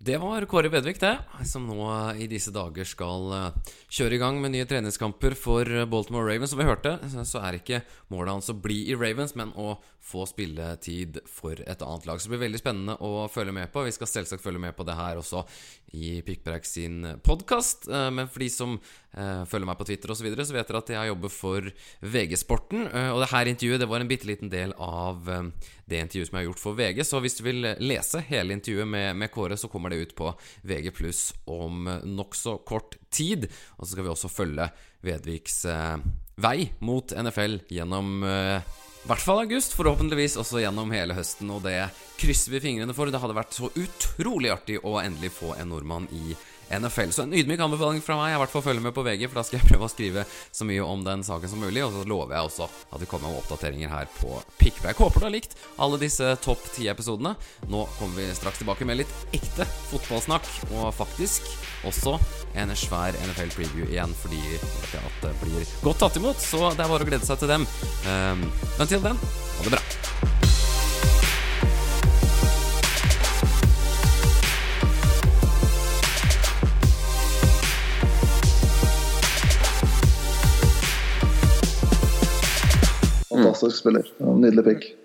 Det 0.00 0.16
var 0.16 0.46
Kåre 0.48 0.70
Bedvik, 0.72 0.96
det, 1.02 1.12
som 1.44 1.66
nå 1.68 1.84
i 2.16 2.26
disse 2.30 2.50
dager 2.54 2.88
skal 2.88 3.34
eh, 3.36 3.74
kjøre 3.90 4.16
i 4.16 4.20
gang 4.22 4.38
med 4.42 4.54
nye 4.54 4.66
treningskamper 4.70 5.34
for 5.38 5.66
Baltimore 5.90 6.28
Ravens. 6.28 6.52
Som 6.52 6.62
vi 6.62 6.68
hørte, 6.68 6.96
så 7.26 7.42
er 7.42 7.58
ikke 7.58 7.82
målet 8.12 8.36
hans 8.36 8.52
å 8.52 8.58
bli 8.58 8.84
i 8.90 8.98
Ravens, 8.98 9.34
men 9.38 9.52
å 9.58 9.74
få 10.00 10.24
spilletid 10.28 11.20
for 11.28 11.58
et 11.60 11.82
annet 11.84 12.06
lag. 12.08 12.20
Så 12.20 12.28
det 12.28 12.36
blir 12.36 12.46
veldig 12.46 12.62
spennende 12.62 12.96
å 13.04 13.26
følge 13.30 13.54
med 13.54 13.70
på. 13.72 13.84
Vi 13.86 13.94
skal 13.94 14.10
selvsagt 14.10 14.44
følge 14.44 14.62
med 14.62 14.76
på 14.78 14.86
det 14.88 14.96
her 14.98 15.20
også 15.20 15.44
i 15.98 16.20
Pikkpreik 16.24 16.66
sin 16.68 17.02
podkast. 17.26 17.88
Men 17.90 18.30
for 18.30 18.42
de 18.42 18.48
som 18.52 18.76
eh, 18.78 19.42
følger 19.48 19.68
meg 19.68 19.78
på 19.80 19.86
Twitter 19.88 20.12
osv., 20.12 20.22
så, 20.22 20.26
videre, 20.26 20.46
så 20.46 20.56
vet 20.56 20.70
dere 20.70 20.82
at 20.82 20.92
jeg 20.94 21.10
jobber 21.10 21.34
for 21.34 21.68
VG-sporten. 22.14 22.86
Eh, 22.88 23.10
og 23.14 23.22
det 23.24 23.30
her 23.34 23.50
intervjuet 23.50 23.82
det 23.82 23.90
var 23.90 24.04
en 24.04 24.10
bitte 24.10 24.28
liten 24.30 24.52
del 24.52 24.74
av 24.78 25.30
eh, 25.30 25.70
det 25.90 26.02
intervjuet 26.04 26.30
som 26.30 26.38
jeg 26.38 26.44
har 26.44 26.50
gjort 26.50 26.62
for 26.62 26.78
VG. 26.78 27.02
Så 27.06 27.22
hvis 27.24 27.38
du 27.38 27.44
vil 27.46 27.70
lese 27.82 28.22
hele 28.30 28.56
intervjuet 28.56 28.88
med, 28.88 29.10
med 29.20 29.32
Kåre, 29.34 29.58
så 29.60 29.70
kommer 29.72 29.92
det 29.92 30.02
ut 30.04 30.16
på 30.18 30.32
VG 30.68 30.92
pluss 30.96 31.24
om 31.50 31.88
nokså 32.06 32.60
kort 32.68 32.96
tid. 33.10 33.48
Og 33.80 33.86
så 33.86 33.94
skal 33.94 34.06
vi 34.06 34.12
også 34.12 34.28
følge 34.28 34.68
Vedviks 35.06 35.64
eh, 35.72 35.96
vei 36.40 36.68
mot 36.84 37.12
NFL 37.16 37.62
gjennom 37.72 38.20
eh, 38.28 38.78
i 39.00 39.08
hvert 39.08 39.22
fall 39.24 39.38
august, 39.46 39.72
forhåpentligvis 39.78 40.36
også 40.36 40.60
gjennom 40.60 40.90
hele 40.92 41.14
høsten, 41.16 41.48
og 41.54 41.62
det 41.64 41.88
krysser 42.20 42.52
vi 42.52 42.60
fingrene 42.60 42.92
for. 42.92 43.08
Det 43.08 43.20
hadde 43.22 43.36
vært 43.38 43.56
så 43.56 43.70
utrolig 43.72 44.50
artig 44.52 44.76
å 44.84 44.98
endelig 45.00 45.32
få 45.38 45.54
en 45.56 45.72
nordmann 45.72 46.08
i 46.12 46.34
NFL. 46.34 46.49
Så 46.70 47.22
en 47.24 47.34
ydmyk 47.34 47.60
anbefaling 47.64 48.02
fra 48.04 48.14
meg 48.14 48.30
Jeg 48.30 48.38
i 48.38 48.40
hvert 48.44 48.52
fall 48.52 48.62
følger 48.62 48.84
med 48.84 48.94
på 48.94 49.02
VG, 49.02 49.24
for 49.26 49.40
da 49.40 49.42
skal 49.46 49.58
jeg 49.58 49.68
prøve 49.72 49.88
å 49.88 49.90
skrive 49.90 50.24
så 50.30 50.66
mye 50.68 50.84
om 50.86 51.02
den 51.02 51.24
saken 51.26 51.50
som 51.50 51.62
mulig. 51.64 51.82
Og 51.82 51.96
så 51.96 52.04
lover 52.06 52.36
jeg 52.36 52.46
også 52.46 52.68
at 52.70 53.02
det 53.02 53.08
kommer 53.10 53.32
med 53.32 53.40
oppdateringer 53.42 53.90
her 53.90 54.06
på 54.20 54.38
Pickback. 54.60 55.02
Håper 55.02 55.24
du 55.24 55.26
har 55.26 55.34
likt 55.34 55.56
alle 55.82 55.98
disse 55.98 56.30
topp 56.44 56.62
ti-episodene. 56.76 57.34
Nå 57.72 57.84
kommer 57.98 58.22
vi 58.22 58.28
straks 58.38 58.62
tilbake 58.62 58.86
med 58.86 59.02
litt 59.02 59.36
ekte 59.36 59.66
fotballsnakk, 59.90 60.46
og 60.78 60.92
faktisk 60.94 61.50
også 61.88 62.16
en 62.60 62.74
svær 62.78 63.18
NFL-preview 63.18 63.90
igjen, 63.90 64.14
fordi 64.22 64.40
vet 64.60 64.94
jeg 64.94 65.10
at 65.10 65.24
det 65.26 65.34
blir 65.42 65.78
godt 65.82 66.04
tatt 66.04 66.20
imot. 66.22 66.38
Så 66.38 66.68
det 66.70 66.84
er 66.86 66.92
bare 66.92 67.02
å 67.02 67.10
glede 67.10 67.26
seg 67.26 67.42
til 67.42 67.50
dem. 67.50 67.66
Um, 68.06 68.46
men 68.78 68.90
til 68.94 69.02
den, 69.02 69.18
ha 69.18 69.66
det 69.66 69.74
bra. 69.74 70.39
Fantastisk 83.60 83.80
spiller. 83.80 84.04
Nydelig 84.18 84.64
pick. 84.64 84.96